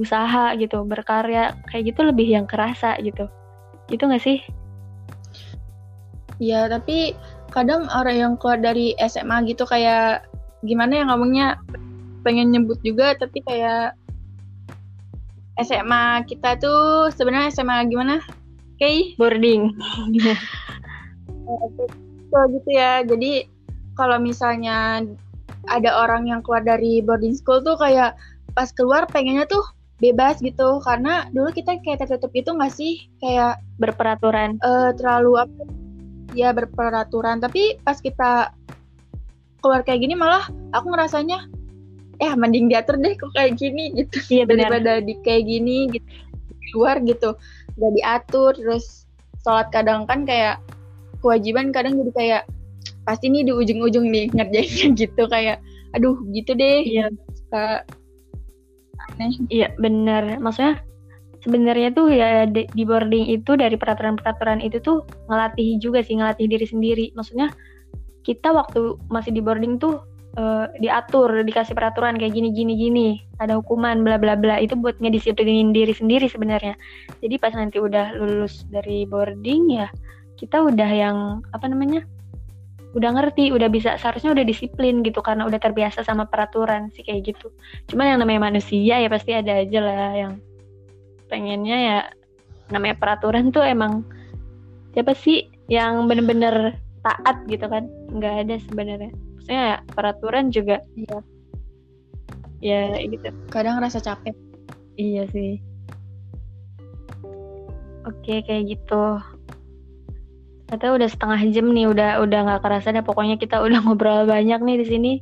usaha 0.02 0.58
gitu 0.58 0.82
berkarya 0.89 1.54
kayak 1.70 1.93
gitu 1.93 2.02
lebih 2.02 2.34
yang 2.34 2.50
kerasa 2.50 2.98
gitu. 3.06 3.30
Itu 3.93 4.10
nggak 4.10 4.26
sih? 4.26 4.41
Ya 6.41 6.65
tapi 6.65 7.17
kadang 7.58 7.89
orang 7.89 8.17
yang 8.22 8.34
keluar 8.38 8.62
dari 8.62 8.93
SMA 9.02 9.50
gitu 9.50 9.65
kayak 9.65 10.30
gimana 10.62 11.02
ya 11.02 11.04
ngomongnya 11.10 11.48
pengen 12.22 12.54
nyebut 12.54 12.78
juga 12.86 13.17
tapi 13.17 13.41
kayak 13.41 13.98
SMA 15.58 16.22
kita 16.30 16.62
tuh 16.62 17.10
sebenarnya 17.17 17.50
SMA 17.50 17.89
gimana? 17.89 18.22
Kayak 18.78 19.17
boarding. 19.17 19.74
so 22.30 22.38
gitu 22.54 22.70
ya. 22.70 23.02
Jadi 23.02 23.50
kalau 23.98 24.22
misalnya 24.22 25.02
ada 25.65 25.91
orang 25.98 26.30
yang 26.30 26.46
keluar 26.46 26.62
dari 26.62 27.02
boarding 27.02 27.34
school 27.34 27.65
tuh 27.65 27.74
kayak 27.82 28.13
pas 28.54 28.70
keluar 28.78 29.10
pengennya 29.10 29.50
tuh 29.50 29.65
bebas 29.98 30.38
gitu 30.46 30.78
karena 30.86 31.26
dulu 31.34 31.50
kita 31.50 31.82
kayak 31.82 32.06
tertutup 32.06 32.30
itu 32.38 32.54
nggak 32.54 32.70
sih 32.70 33.10
kayak 33.17 33.58
berperaturan 33.82 34.62
uh, 34.62 34.93
terlalu 34.93 35.41
apa 35.41 35.62
ya 36.38 36.54
berperaturan. 36.54 37.41
Tapi 37.41 37.82
pas 37.82 37.97
kita 37.97 38.54
keluar 39.58 39.82
kayak 39.82 40.06
gini 40.06 40.13
malah 40.13 40.45
aku 40.71 40.93
ngerasanya 40.93 41.50
eh 42.17 42.34
mending 42.34 42.69
diatur 42.69 42.97
deh 43.02 43.17
kok 43.17 43.34
kayak 43.34 43.58
gini 43.58 43.93
gitu. 43.97 44.21
Iya, 44.30 44.43
daripada 44.45 45.02
di 45.02 45.17
kayak 45.26 45.43
gini 45.50 45.89
gitu 45.97 46.08
keluar 46.73 47.02
gitu. 47.02 47.34
Udah 47.78 47.91
diatur 47.97 48.54
terus 48.54 49.10
sholat 49.41 49.73
kadang 49.73 50.06
kan 50.06 50.26
kayak 50.30 50.62
kewajiban 51.26 51.73
kadang 51.73 51.97
jadi 51.97 52.12
kayak 52.13 52.43
pasti 53.08 53.32
nih 53.32 53.47
di 53.47 53.54
ujung-ujung 53.56 54.06
nih 54.13 54.30
ngerjainnya 54.34 54.88
gitu. 55.02 55.23
Kayak 55.26 55.58
aduh 55.97 56.17
gitu 56.30 56.54
deh. 56.54 56.86
Iya. 56.86 57.10
Suka 57.34 57.86
aneh. 59.17 59.34
Iya 59.50 59.73
bener 59.82 60.38
maksudnya 60.41 60.82
sebenarnya 61.43 61.93
tuh 61.93 62.10
ya 62.10 62.45
di 62.50 62.84
boarding 62.84 63.30
itu 63.30 63.54
dari 63.54 63.78
peraturan-peraturan 63.78 64.62
itu 64.62 64.82
tuh 64.82 65.06
ngelatih 65.30 65.78
juga 65.78 66.02
sih 66.02 66.17
ngelatih 66.17 66.50
diri 66.50 66.65
sendiri 66.65 67.06
maksudnya 67.13 67.54
kita 68.26 68.52
waktu 68.52 69.00
masih 69.08 69.32
di 69.32 69.41
boarding 69.41 69.80
tuh 69.80 70.04
uh, 70.36 70.67
diatur 70.82 71.45
dikasih 71.45 71.78
peraturan 71.78 72.17
kayak 72.19 72.36
gini 72.36 72.50
gini 72.52 72.73
gini 72.76 73.10
ada 73.39 73.58
hukuman 73.62 74.02
bla 74.02 74.17
bla 74.17 74.34
bla 74.36 74.60
itu 74.60 74.73
buat 74.73 74.97
ngedisiplinin 75.00 75.71
diri 75.71 75.93
sendiri 75.93 76.26
sebenarnya 76.28 76.73
jadi 77.21 77.36
pas 77.38 77.54
nanti 77.54 77.78
udah 77.80 78.17
lulus 78.17 78.65
dari 78.73 79.06
boarding 79.06 79.78
ya 79.78 79.88
kita 80.38 80.62
udah 80.62 80.89
yang 80.89 81.17
apa 81.54 81.65
namanya 81.65 82.06
udah 82.95 83.13
ngerti, 83.13 83.54
udah 83.54 83.69
bisa 83.69 83.93
seharusnya 84.02 84.34
udah 84.34 84.45
disiplin 84.47 85.06
gitu 85.06 85.21
karena 85.21 85.45
udah 85.45 85.62
terbiasa 85.62 86.02
sama 86.02 86.26
peraturan 86.26 86.89
sih 86.95 87.06
kayak 87.06 87.30
gitu. 87.30 87.54
Cuman 87.93 88.15
yang 88.15 88.19
namanya 88.26 88.50
manusia 88.50 88.97
ya 88.97 89.06
pasti 89.06 89.38
ada 89.38 89.62
aja 89.62 89.80
lah 89.84 90.12
yang 90.17 90.34
pengennya 91.28 91.78
ya 91.78 92.00
namanya 92.72 93.00
peraturan 93.00 93.52
tuh 93.52 93.63
emang 93.63 94.04
siapa 94.92 95.16
sih 95.16 95.48
yang 95.72 96.08
bener-bener 96.08 96.76
taat 97.04 97.38
gitu 97.48 97.68
kan? 97.68 97.88
Nggak 98.12 98.36
ada 98.48 98.56
sebenarnya. 98.68 99.12
Maksudnya 99.13 99.62
ya, 99.63 99.78
peraturan 99.96 100.46
juga 100.52 100.84
iya. 100.98 101.18
Ya 102.60 102.82
gitu. 103.00 103.30
Kadang 103.54 103.80
rasa 103.80 104.02
capek. 104.02 104.34
Iya 104.98 105.30
sih. 105.30 105.62
Oke 108.08 108.42
kayak 108.44 108.76
gitu. 108.76 109.22
Katanya 110.68 110.94
udah 111.00 111.10
setengah 111.12 111.40
jam 111.56 111.72
nih, 111.72 111.88
udah 111.88 112.20
udah 112.24 112.40
nggak 112.44 112.62
kerasa 112.66 112.92
deh. 112.92 113.06
Pokoknya 113.06 113.40
kita 113.40 113.62
udah 113.63 113.80
ngobrol 113.86 114.28
banyak 114.28 114.60
nih 114.60 114.78
di 114.84 114.86
sini. 114.88 115.13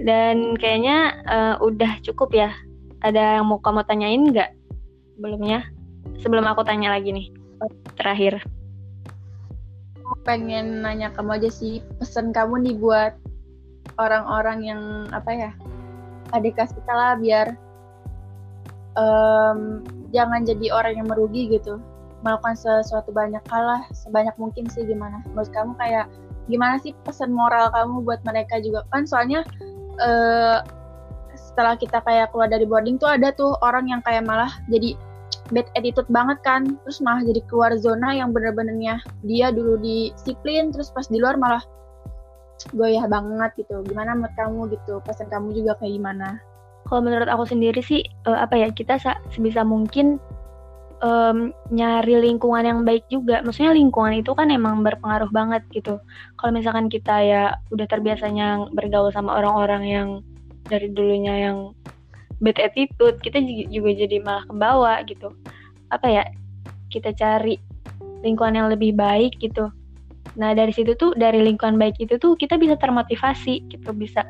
Dan 0.00 0.56
kayaknya 0.56 1.20
uh, 1.28 1.54
udah 1.60 2.00
cukup 2.00 2.32
ya. 2.32 2.50
Ada 3.04 3.40
yang 3.40 3.50
mau 3.50 3.60
kamu 3.60 3.84
tanyain 3.84 4.22
nggak? 4.32 4.50
Sebelumnya, 5.14 5.62
sebelum 6.18 6.44
aku 6.50 6.66
tanya 6.66 6.90
lagi 6.90 7.14
nih, 7.14 7.26
terakhir. 7.94 8.42
Pengen 10.26 10.82
nanya 10.82 11.14
kamu 11.14 11.38
aja 11.38 11.50
sih, 11.50 11.80
pesan 12.02 12.34
kamu 12.34 12.66
nih 12.66 12.74
buat 12.76 13.12
orang-orang 13.96 14.58
yang 14.66 14.82
apa 15.14 15.30
ya, 15.30 15.50
adik 16.34 16.58
kelas 16.58 16.74
kita 16.74 16.92
lah 16.92 17.14
biar 17.14 17.54
um, 18.98 19.86
jangan 20.10 20.42
jadi 20.42 20.74
orang 20.74 20.98
yang 20.98 21.06
merugi 21.06 21.46
gitu. 21.50 21.78
Melakukan 22.24 22.56
sesuatu 22.56 23.12
banyak 23.12 23.42
hal 23.52 23.64
lah 23.68 23.82
sebanyak 23.92 24.34
mungkin 24.40 24.64
sih 24.72 24.82
gimana. 24.88 25.20
Menurut 25.30 25.52
kamu 25.52 25.72
kayak 25.76 26.08
gimana 26.48 26.80
sih 26.80 26.96
pesan 27.04 27.30
moral 27.30 27.68
kamu 27.70 28.02
buat 28.02 28.20
mereka 28.24 28.58
juga? 28.64 28.82
Kan 28.90 29.04
soalnya 29.04 29.44
uh, 30.00 30.64
setelah 31.54 31.78
kita 31.78 32.02
kayak 32.02 32.34
keluar 32.34 32.50
dari 32.50 32.66
boarding 32.66 32.98
tuh 32.98 33.14
ada 33.14 33.30
tuh 33.30 33.54
orang 33.62 33.86
yang 33.86 34.02
kayak 34.02 34.26
malah 34.26 34.50
jadi 34.66 34.98
bad 35.54 35.70
attitude 35.78 36.10
banget 36.10 36.42
kan 36.42 36.66
terus 36.82 36.98
malah 36.98 37.22
jadi 37.22 37.38
keluar 37.46 37.70
zona 37.78 38.10
yang 38.10 38.34
bener-benernya 38.34 38.98
dia 39.22 39.54
dulu 39.54 39.78
disiplin 39.78 40.74
terus 40.74 40.90
pas 40.90 41.06
di 41.06 41.22
luar 41.22 41.38
malah 41.38 41.62
goyah 42.74 43.06
banget 43.06 43.54
gitu 43.62 43.86
gimana 43.86 44.18
menurut 44.18 44.34
kamu 44.34 44.60
gitu 44.74 44.98
pesan 45.06 45.30
kamu 45.30 45.54
juga 45.54 45.78
kayak 45.78 45.94
gimana 45.94 46.42
kalau 46.90 47.06
menurut 47.06 47.30
aku 47.30 47.46
sendiri 47.46 47.78
sih 47.78 48.02
uh, 48.26 48.42
apa 48.42 48.58
ya 48.58 48.68
kita 48.74 48.98
sebisa 49.30 49.62
mungkin 49.62 50.18
um, 51.04 51.52
nyari 51.72 52.20
lingkungan 52.24 52.64
yang 52.64 52.80
baik 52.82 53.04
juga. 53.12 53.44
Maksudnya 53.44 53.76
lingkungan 53.76 54.16
itu 54.20 54.32
kan 54.32 54.48
emang 54.48 54.80
berpengaruh 54.80 55.28
banget 55.32 55.64
gitu. 55.72 56.00
Kalau 56.40 56.52
misalkan 56.52 56.88
kita 56.88 57.24
ya 57.24 57.42
udah 57.72 57.86
terbiasanya 57.88 58.72
bergaul 58.72 59.12
sama 59.12 59.36
orang-orang 59.36 59.82
yang 59.84 60.08
dari 60.68 60.88
dulunya 60.92 61.50
yang 61.50 61.76
bad 62.40 62.58
attitude, 62.60 63.20
kita 63.20 63.40
juga 63.70 63.90
jadi 63.94 64.20
malah 64.20 64.44
ke 64.48 64.54
bawah 64.54 64.98
gitu. 65.06 65.28
Apa 65.92 66.06
ya? 66.10 66.24
Kita 66.90 67.14
cari 67.14 67.58
lingkungan 68.24 68.56
yang 68.56 68.68
lebih 68.72 68.96
baik 68.96 69.36
gitu. 69.38 69.68
nah 70.34 70.50
dari 70.50 70.74
situ 70.74 70.98
tuh 70.98 71.14
dari 71.14 71.38
lingkungan 71.46 71.78
baik 71.78 71.94
itu 72.02 72.18
tuh 72.18 72.34
kita 72.34 72.58
bisa 72.58 72.74
termotivasi 72.74 73.70
gitu 73.70 73.94
bisa 73.94 74.26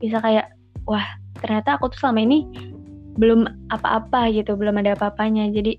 bisa 0.00 0.16
kayak 0.24 0.48
wah 0.88 1.04
ternyata 1.44 1.76
aku 1.76 1.92
tuh 1.92 2.00
selama 2.00 2.24
ini 2.24 2.48
belum 3.20 3.68
apa-apa 3.68 4.32
gitu 4.32 4.56
belum 4.56 4.80
ada 4.80 4.96
apa-apanya 4.96 5.52
jadi 5.52 5.76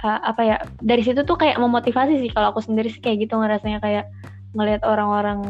uh, 0.00 0.24
apa 0.24 0.40
ya 0.40 0.56
dari 0.80 1.04
situ 1.04 1.20
tuh 1.20 1.36
kayak 1.36 1.60
memotivasi 1.60 2.16
sih 2.24 2.30
kalau 2.32 2.48
aku 2.48 2.64
sendiri 2.64 2.88
sih 2.88 3.04
kayak 3.04 3.28
gitu 3.28 3.36
ngerasanya 3.36 3.76
kayak 3.84 4.08
ngelihat 4.56 4.80
orang-orang 4.88 5.44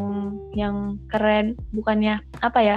yang 0.58 0.98
keren 1.06 1.54
bukannya 1.70 2.18
apa 2.42 2.58
ya 2.58 2.76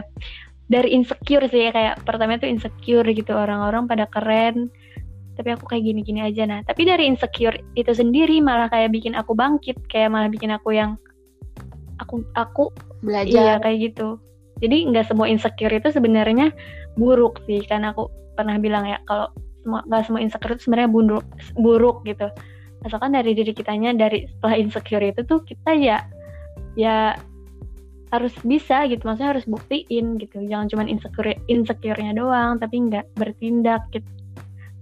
dari 0.66 0.97
insecure 0.97 1.45
sih 1.49 1.70
kayak 1.70 2.01
pertama 2.05 2.41
tuh 2.41 2.49
insecure 2.49 3.05
gitu 3.13 3.32
orang-orang 3.34 3.86
pada 3.86 4.09
keren. 4.09 4.70
Tapi 5.36 5.51
aku 5.51 5.68
kayak 5.68 5.84
gini-gini 5.84 6.24
aja. 6.24 6.47
Nah 6.47 6.63
tapi 6.63 6.88
dari 6.88 7.05
insecure 7.05 7.59
itu 7.76 7.91
sendiri 7.91 8.39
malah 8.39 8.72
kayak 8.72 8.95
bikin 8.95 9.13
aku 9.13 9.36
bangkit 9.36 9.78
kayak 9.91 10.09
malah 10.09 10.32
bikin 10.32 10.49
aku 10.55 10.74
yang 10.74 10.97
aku 12.01 12.24
aku 12.34 12.72
belajar. 13.03 13.30
Iya 13.30 13.53
kayak 13.61 13.78
gitu. 13.91 14.18
Jadi 14.63 14.88
nggak 14.89 15.11
semua 15.11 15.28
insecure 15.28 15.74
itu 15.76 15.91
sebenarnya 15.91 16.49
buruk 16.95 17.43
sih. 17.45 17.61
Karena 17.68 17.91
aku 17.91 18.07
pernah 18.34 18.55
bilang 18.57 18.88
ya 18.88 18.97
kalau 19.05 19.30
semua 19.61 19.84
nggak 19.86 20.03
semua 20.07 20.22
insecure 20.24 20.55
itu 20.55 20.72
sebenarnya 20.72 20.89
buruk 20.89 21.26
buruk 21.59 21.97
gitu. 22.07 22.32
Asalkan 22.88 23.13
dari 23.18 23.36
diri 23.36 23.51
kitanya 23.51 23.91
dari 23.91 24.26
setelah 24.30 24.55
insecure 24.55 25.03
itu 25.03 25.22
tuh 25.28 25.43
kita 25.43 25.76
ya 25.76 25.99
ya 26.80 27.20
harus 28.16 28.34
bisa 28.43 28.88
gitu 28.88 29.03
maksudnya 29.03 29.36
harus 29.36 29.45
buktiin 29.47 30.18
gitu. 30.20 30.43
Jangan 30.47 30.68
cuma 30.72 30.84
insecure 30.88 31.36
insecure-nya 31.51 32.16
doang 32.16 32.57
tapi 32.57 32.88
nggak 32.88 33.16
bertindak 33.20 33.88
gitu. 33.91 34.07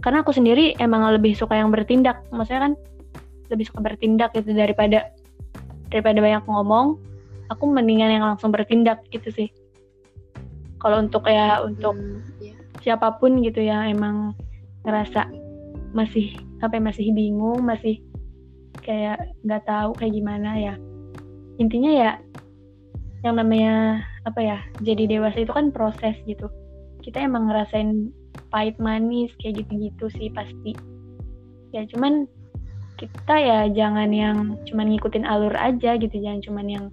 Karena 0.04 0.22
aku 0.22 0.36
sendiri 0.36 0.76
emang 0.84 1.08
lebih 1.16 1.34
suka 1.34 1.56
yang 1.56 1.72
bertindak. 1.72 2.22
Maksudnya 2.30 2.72
kan 2.72 2.74
lebih 3.52 3.66
suka 3.70 3.80
bertindak 3.82 4.36
gitu 4.36 4.52
daripada 4.52 5.10
daripada 5.90 6.20
banyak 6.20 6.44
ngomong. 6.46 7.00
Aku 7.52 7.70
mendingan 7.70 8.10
yang 8.10 8.24
langsung 8.26 8.50
bertindak 8.52 9.04
gitu 9.14 9.30
sih. 9.32 9.50
Kalau 10.82 11.00
untuk 11.00 11.24
ya 11.28 11.64
untuk 11.64 11.96
Hmm, 11.96 12.20
iya. 12.44 12.56
siapa 12.84 13.16
pun 13.20 13.40
gitu 13.40 13.64
ya 13.64 13.88
emang 13.88 14.36
ngerasa 14.84 15.32
masih 15.96 16.36
apa 16.60 16.76
ya, 16.80 16.82
masih 16.84 17.06
bingung 17.16 17.64
masih 17.64 18.04
kayak 18.84 19.32
nggak 19.48 19.64
tahu 19.64 19.96
kayak 19.96 20.14
gimana 20.20 20.60
ya. 20.60 20.76
Intinya 21.62 21.92
ya 21.94 22.12
yang 23.24 23.40
namanya 23.40 24.04
apa 24.28 24.40
ya 24.44 24.58
jadi 24.84 25.08
dewasa 25.08 25.48
itu 25.48 25.52
kan 25.56 25.72
proses 25.72 26.16
gitu. 26.28 26.52
Kita 27.04 27.24
emang 27.24 27.48
ngerasain 27.48 28.12
pahit 28.52 28.76
manis 28.80 29.32
kayak 29.40 29.64
gitu-gitu 29.64 30.12
sih 30.20 30.30
pasti. 30.32 30.76
Ya 31.72 31.88
cuman 31.88 32.28
kita 33.00 33.36
ya 33.36 33.60
jangan 33.74 34.12
yang 34.14 34.60
cuman 34.70 34.94
ngikutin 34.94 35.26
alur 35.26 35.56
aja 35.58 35.98
gitu 35.98 36.16
jangan 36.20 36.40
cuman 36.44 36.66
yang 36.68 36.86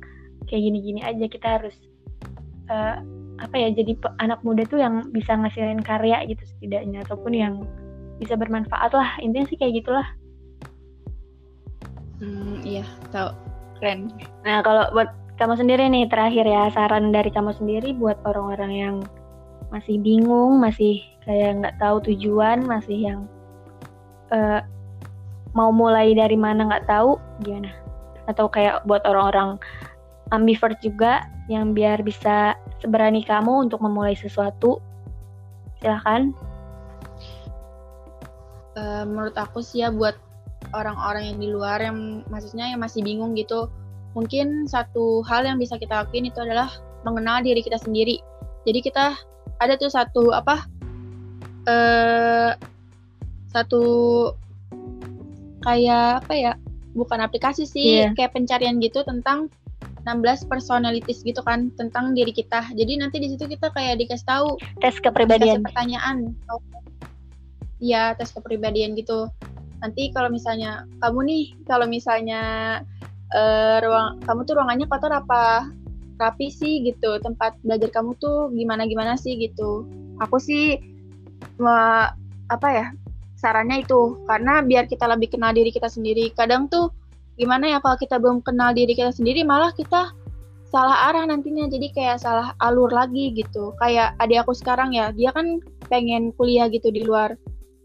kayak 0.47 0.63
gini-gini 0.71 1.03
aja. 1.03 1.27
Kita 1.27 1.47
harus 1.61 1.75
eh, 2.71 2.97
apa 3.41 3.57
ya 3.57 3.75
jadi 3.75 3.99
anak 4.23 4.41
muda 4.47 4.63
tuh 4.71 4.79
yang 4.79 5.11
bisa 5.11 5.35
ngasilin 5.35 5.83
karya 5.83 6.23
gitu 6.31 6.43
setidaknya 6.57 7.03
ataupun 7.07 7.33
yang 7.35 7.55
bisa 8.23 8.39
bermanfaat 8.39 8.95
lah. 8.95 9.19
Intinya 9.19 9.51
sih 9.51 9.59
kayak 9.59 9.83
gitulah. 9.83 10.07
Hmm, 12.21 12.61
iya 12.63 12.85
tahu 13.11 13.33
keren. 13.81 14.13
Nah 14.45 14.61
kalau 14.61 14.93
buat 14.93 15.09
kamu 15.41 15.57
sendiri 15.57 15.89
nih 15.89 16.05
terakhir 16.05 16.45
ya 16.45 16.69
saran 16.69 17.17
dari 17.17 17.33
kamu 17.33 17.57
sendiri 17.57 17.97
buat 17.97 18.21
orang-orang 18.29 18.73
yang 18.77 18.97
masih 19.73 19.97
bingung 19.97 20.61
masih 20.61 21.01
kayak 21.25 21.65
nggak 21.65 21.77
tahu 21.81 21.97
tujuan 22.13 22.61
masih 22.69 23.09
yang 23.09 23.21
eh, 24.37 24.61
mau 25.57 25.73
mulai 25.73 26.13
dari 26.13 26.37
mana 26.37 26.69
nggak 26.69 26.85
tahu 26.85 27.17
gimana? 27.41 27.73
Atau 28.29 28.53
kayak 28.53 28.85
buat 28.85 29.01
orang-orang 29.09 29.57
ambivert 30.29 30.77
juga 30.85 31.25
yang 31.49 31.73
biar 31.73 32.05
bisa 32.05 32.53
seberani 32.85 33.25
kamu 33.25 33.65
untuk 33.65 33.81
memulai 33.81 34.13
sesuatu 34.13 34.77
silahkan. 35.81 36.37
Eh, 38.77 39.03
menurut 39.09 39.35
aku 39.41 39.65
sih 39.65 39.81
ya 39.81 39.89
buat 39.89 40.21
orang-orang 40.77 41.33
yang 41.33 41.39
di 41.41 41.49
luar 41.49 41.81
yang 41.81 42.29
maksudnya 42.29 42.69
yang 42.69 42.85
masih 42.85 43.01
bingung 43.01 43.33
gitu 43.35 43.73
mungkin 44.13 44.67
satu 44.67 45.23
hal 45.27 45.47
yang 45.47 45.59
bisa 45.59 45.79
kita 45.79 46.03
lakuin 46.03 46.27
itu 46.27 46.39
adalah 46.43 46.71
mengenal 47.07 47.41
diri 47.41 47.63
kita 47.63 47.79
sendiri. 47.79 48.19
Jadi 48.67 48.81
kita 48.85 49.15
ada 49.61 49.75
tuh 49.77 49.93
satu 49.93 50.35
apa 50.35 50.65
eh 51.69 52.51
satu 53.53 53.83
kayak 55.61 56.25
apa 56.25 56.33
ya 56.35 56.53
bukan 56.97 57.21
aplikasi 57.23 57.69
sih 57.69 58.03
Iya. 58.03 58.17
kayak 58.17 58.35
pencarian 58.35 58.81
gitu 58.83 59.05
tentang 59.05 59.53
16 60.09 60.49
personalities 60.49 61.21
gitu 61.21 61.45
kan 61.45 61.69
tentang 61.77 62.17
diri 62.17 62.33
kita. 62.33 62.65
Jadi 62.73 62.97
nanti 62.97 63.21
di 63.21 63.29
situ 63.29 63.45
kita 63.45 63.69
kayak 63.77 64.01
dikasih 64.01 64.25
tahu 64.27 64.49
tes 64.81 64.97
dikasih 64.97 65.05
kepribadian 65.05 65.61
pertanyaan. 65.61 66.17
Iya 67.81 68.17
tes 68.17 68.33
kepribadian 68.33 68.97
gitu. 68.97 69.29
Nanti 69.85 70.09
kalau 70.13 70.33
misalnya 70.33 70.89
kamu 71.05 71.21
nih 71.29 71.45
kalau 71.69 71.85
misalnya 71.85 72.41
eh, 73.35 73.77
ruang 73.83 74.19
kamu 74.27 74.41
tuh 74.47 74.55
ruangannya 74.59 74.87
kotor 74.91 75.13
apa 75.15 75.71
rapi 76.21 76.53
sih 76.53 76.85
gitu? 76.85 77.17
Tempat 77.23 77.57
belajar 77.65 77.89
kamu 77.91 78.15
tuh 78.21 78.53
gimana 78.53 78.85
gimana 78.85 79.17
sih 79.17 79.39
gitu? 79.41 79.89
Aku 80.21 80.37
sih 80.37 80.77
me- 81.57 82.11
apa 82.51 82.69
ya 82.69 82.87
sarannya 83.41 83.87
itu. 83.87 84.21
Karena 84.29 84.61
biar 84.61 84.85
kita 84.91 85.09
lebih 85.09 85.33
kenal 85.33 85.57
diri 85.57 85.73
kita 85.73 85.89
sendiri. 85.89 86.35
Kadang 86.37 86.69
tuh 86.69 86.93
gimana 87.41 87.73
ya 87.73 87.79
kalau 87.81 87.97
kita 87.97 88.21
belum 88.21 88.45
kenal 88.45 88.77
diri 88.77 88.93
kita 88.93 89.17
sendiri 89.17 89.47
malah 89.49 89.73
kita 89.73 90.13
salah 90.69 91.09
arah 91.09 91.25
nantinya. 91.25 91.67
Jadi 91.73 91.95
kayak 91.97 92.21
salah 92.21 92.53
alur 92.61 92.93
lagi 92.93 93.33
gitu. 93.33 93.73
Kayak 93.81 94.13
adik 94.21 94.45
aku 94.45 94.53
sekarang 94.53 94.93
ya 94.93 95.09
dia 95.17 95.33
kan 95.33 95.63
pengen 95.89 96.37
kuliah 96.37 96.69
gitu 96.69 96.93
di 96.93 97.01
luar. 97.07 97.35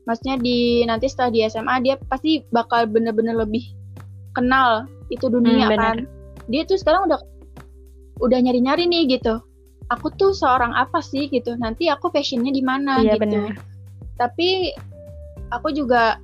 Maksudnya 0.05 0.37
di 0.37 0.85
nanti 0.85 1.09
setelah 1.09 1.31
di 1.33 1.39
SMA 1.49 1.75
dia 1.81 1.95
pasti 1.97 2.45
bakal 2.53 2.85
bener-bener 2.85 3.33
lebih 3.33 3.73
kenal 4.37 4.85
itu 5.10 5.26
dunia 5.30 5.70
Hmm, 5.70 5.72
bener. 5.74 5.80
kan. 5.80 5.97
Dia 6.49 6.62
tuh 6.66 6.78
sekarang 6.78 7.10
udah 7.10 7.20
udah 8.22 8.39
nyari-nyari 8.41 8.86
nih 8.88 9.20
gitu. 9.20 9.41
Aku 9.93 10.10
tuh 10.18 10.34
seorang 10.34 10.74
apa 10.74 10.97
sih 11.01 11.30
gitu? 11.30 11.53
Nanti 11.58 11.89
aku 11.91 12.10
passionnya 12.10 12.49
di 12.49 12.64
mana 12.66 13.06
iya 13.06 13.18
gitu. 13.18 13.22
benar. 13.22 13.53
Tapi 14.18 14.74
aku 15.53 15.70
juga 15.76 16.18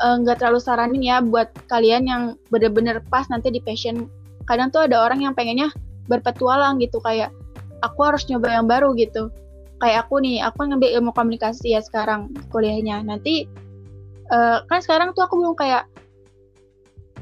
eh, 0.00 0.14
nggak 0.24 0.40
terlalu 0.40 0.60
saranin 0.62 1.02
ya 1.04 1.20
buat 1.20 1.52
kalian 1.68 2.08
yang 2.08 2.22
bener-bener 2.48 3.04
pas 3.12 3.28
nanti 3.28 3.52
di 3.52 3.60
passion. 3.60 4.08
Kadang 4.48 4.72
tuh 4.72 4.84
ada 4.88 5.00
orang 5.04 5.24
yang 5.24 5.32
pengennya 5.36 5.72
berpetualang 6.08 6.76
gitu 6.80 7.00
kayak 7.00 7.32
aku 7.80 8.00
harus 8.04 8.24
nyoba 8.28 8.48
yang 8.60 8.66
baru 8.68 8.92
gitu. 8.96 9.28
Kayak 9.82 10.08
aku 10.08 10.22
nih 10.24 10.40
aku 10.40 10.64
ngambil 10.64 10.90
ilmu 10.96 11.10
komunikasi 11.12 11.76
ya 11.76 11.80
sekarang 11.84 12.32
kuliahnya. 12.48 13.04
Nanti 13.04 13.44
eh, 14.32 14.58
kan 14.64 14.80
sekarang 14.80 15.12
tuh 15.12 15.28
aku 15.28 15.36
belum 15.40 15.56
kayak 15.60 15.84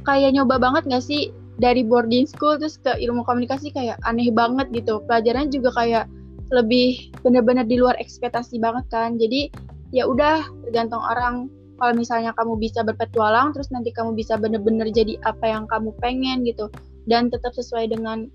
kayak 0.02 0.34
nyoba 0.34 0.58
banget 0.58 0.86
gak 0.88 1.04
sih? 1.04 1.30
Dari 1.60 1.84
boarding 1.86 2.26
school 2.26 2.58
terus 2.58 2.80
ke 2.80 2.96
ilmu 2.96 3.22
komunikasi 3.28 3.70
kayak 3.70 4.00
aneh 4.08 4.32
banget 4.32 4.72
gitu. 4.72 5.04
Pelajarannya 5.06 5.52
juga 5.52 5.70
kayak 5.76 6.04
lebih 6.50 7.12
bener-bener 7.22 7.64
di 7.64 7.78
luar 7.78 7.94
ekspektasi 8.00 8.58
banget 8.58 8.84
kan. 8.90 9.16
Jadi 9.20 9.52
ya 9.94 10.08
udah 10.08 10.42
tergantung 10.68 11.00
orang. 11.00 11.48
Kalau 11.82 11.98
misalnya 11.98 12.30
kamu 12.38 12.62
bisa 12.62 12.86
berpetualang 12.86 13.50
terus 13.50 13.66
nanti 13.74 13.90
kamu 13.90 14.14
bisa 14.14 14.38
bener-bener 14.38 14.86
jadi 14.94 15.18
apa 15.26 15.44
yang 15.50 15.64
kamu 15.66 15.90
pengen 15.98 16.46
gitu. 16.46 16.70
Dan 17.10 17.26
tetap 17.26 17.54
sesuai 17.58 17.90
dengan 17.90 18.30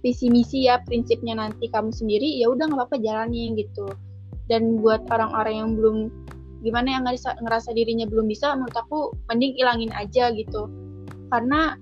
visi 0.00 0.32
misi 0.32 0.64
ya 0.64 0.80
prinsipnya 0.84 1.36
nanti 1.36 1.68
kamu 1.68 1.92
sendiri 1.92 2.40
ya 2.40 2.48
udah 2.48 2.72
nggak 2.72 2.88
apa-apa 2.88 2.96
jalani 3.04 3.52
gitu. 3.56 3.88
Dan 4.48 4.80
buat 4.80 5.04
orang-orang 5.12 5.54
yang 5.54 5.70
belum 5.76 5.96
gimana 6.64 6.88
yang 6.98 7.02
ngerasa, 7.04 7.36
ngerasa 7.44 7.70
dirinya 7.76 8.08
belum 8.08 8.26
bisa 8.26 8.56
menurut 8.56 8.74
aku 8.74 9.12
mending 9.28 9.54
ilangin 9.60 9.92
aja 9.92 10.32
gitu 10.32 10.66
karena 11.32 11.74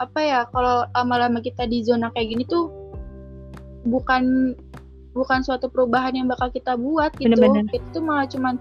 apa 0.00 0.20
ya 0.20 0.40
kalau 0.50 0.88
lama-lama 0.96 1.38
kita 1.44 1.68
di 1.68 1.84
zona 1.84 2.08
kayak 2.16 2.32
gini 2.32 2.44
tuh 2.48 2.72
bukan 3.84 4.54
bukan 5.12 5.44
suatu 5.44 5.68
perubahan 5.68 6.16
yang 6.16 6.26
bakal 6.28 6.48
kita 6.48 6.76
buat 6.78 7.12
gitu. 7.20 7.28
Bener-bener. 7.36 7.68
itu 7.76 7.98
malah 8.00 8.24
cuman 8.24 8.56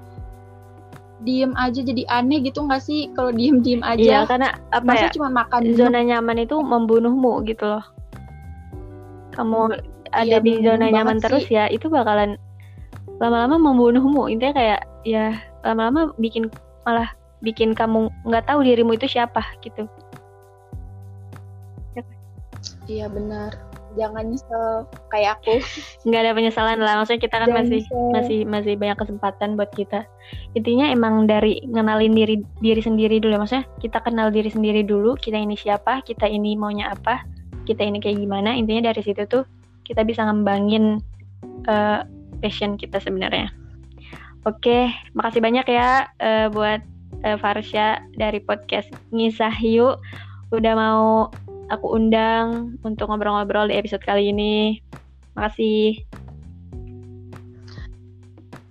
diem 1.22 1.54
aja 1.56 1.80
jadi 1.86 2.04
aneh 2.12 2.44
gitu 2.44 2.66
nggak 2.66 2.82
sih? 2.84 3.08
Kalau 3.16 3.32
diem 3.32 3.64
diem 3.64 3.80
iya 3.96 4.26
aja 4.26 4.36
karena 4.36 4.50
apa 4.76 4.84
masa 4.84 5.08
ya 5.08 5.14
cuma 5.16 5.30
makan 5.32 5.62
zona 5.78 6.02
nyaman 6.04 6.44
itu 6.44 6.56
membunuhmu 6.60 7.46
gitu 7.48 7.64
loh. 7.64 7.86
Kamu 9.32 9.72
ada 10.12 10.28
Iya, 10.28 10.44
di 10.44 10.54
zona 10.60 10.92
nyaman 10.92 11.18
banget 11.22 11.24
terus 11.32 11.44
sih. 11.48 11.56
ya 11.56 11.72
itu 11.72 11.88
bakalan 11.88 12.36
lama-lama 13.24 13.56
membunuhmu. 13.72 14.28
Intinya 14.28 14.54
kayak 14.60 14.82
ya 15.08 15.40
lama-lama 15.64 16.12
bikin 16.20 16.52
malah 16.84 17.08
bikin 17.42 17.74
kamu 17.74 18.10
nggak 18.28 18.46
tahu 18.50 18.66
dirimu 18.66 18.98
itu 18.98 19.08
siapa 19.10 19.42
gitu 19.66 19.86
iya 22.92 23.08
benar. 23.08 23.56
Jangan 23.96 24.24
nyesel 24.32 24.88
kayak 25.12 25.40
aku. 25.40 25.60
Nggak 26.08 26.22
ada 26.24 26.32
penyesalan 26.36 26.80
lah. 26.80 26.94
Maksudnya 27.00 27.22
kita 27.24 27.36
kan 27.40 27.50
Jangan 27.52 27.60
masih 27.64 27.80
nyesel. 27.84 28.12
masih 28.12 28.40
masih 28.48 28.74
banyak 28.76 28.98
kesempatan 29.00 29.50
buat 29.56 29.72
kita. 29.72 30.08
Intinya 30.56 30.92
emang 30.92 31.28
dari 31.28 31.64
ngenalin 31.68 32.16
diri 32.16 32.36
diri 32.60 32.82
sendiri 32.84 33.20
dulu 33.20 33.36
ya. 33.36 33.40
maksudnya 33.40 33.66
kita 33.80 34.00
kenal 34.04 34.28
diri 34.32 34.52
sendiri 34.52 34.84
dulu. 34.84 35.16
Kita 35.16 35.40
ini 35.40 35.56
siapa? 35.56 36.04
Kita 36.04 36.28
ini 36.28 36.56
maunya 36.56 36.92
apa? 36.92 37.24
Kita 37.68 37.84
ini 37.84 38.00
kayak 38.00 38.20
gimana? 38.20 38.56
Intinya 38.56 38.92
dari 38.92 39.02
situ 39.04 39.24
tuh 39.28 39.44
kita 39.84 40.08
bisa 40.08 40.24
ngembangin 40.24 41.04
eh, 41.68 42.00
passion 42.40 42.80
kita 42.80 43.00
sebenarnya. 43.00 43.52
Oke 44.48 44.90
makasih 45.14 45.44
banyak 45.44 45.68
ya 45.70 46.10
eh, 46.18 46.48
buat 46.50 46.82
eh, 47.28 47.38
Farsya 47.38 48.02
dari 48.16 48.40
podcast 48.40 48.88
Ngisah 49.12 49.54
Yuk. 49.62 50.00
Udah 50.52 50.74
mau 50.76 51.32
aku 51.72 51.96
undang 51.96 52.76
untuk 52.84 53.08
ngobrol-ngobrol 53.08 53.72
di 53.72 53.80
episode 53.80 54.04
kali 54.04 54.36
ini. 54.36 54.84
Makasih. 55.40 56.04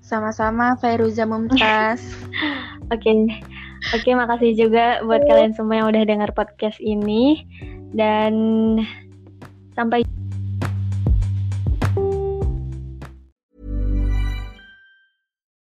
Sama-sama 0.05 0.77
Fairuza 0.77 1.25
Mumtaz. 1.25 2.05
Oke, 2.91 3.15
oke, 3.95 4.11
makasih 4.19 4.59
juga 4.59 4.99
buat 5.07 5.23
kalian 5.31 5.55
semua 5.55 5.79
yang 5.79 5.95
udah 5.95 6.03
dengar 6.03 6.35
podcast 6.35 6.75
ini. 6.83 7.47
Dan 7.95 8.35
sampai 9.79 10.03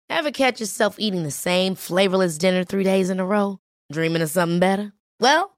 Ever 0.09 0.33
catch 0.33 0.57
yourself 0.57 0.97
eating 0.97 1.21
the 1.21 1.31
same 1.31 1.77
flavorless 1.77 2.41
dinner 2.41 2.65
three 2.65 2.81
days 2.81 3.13
in 3.13 3.21
a 3.21 3.29
row? 3.29 3.61
Dreaming 3.93 4.25
of 4.25 4.33
something 4.33 4.57
better? 4.57 4.97
Well, 5.21 5.58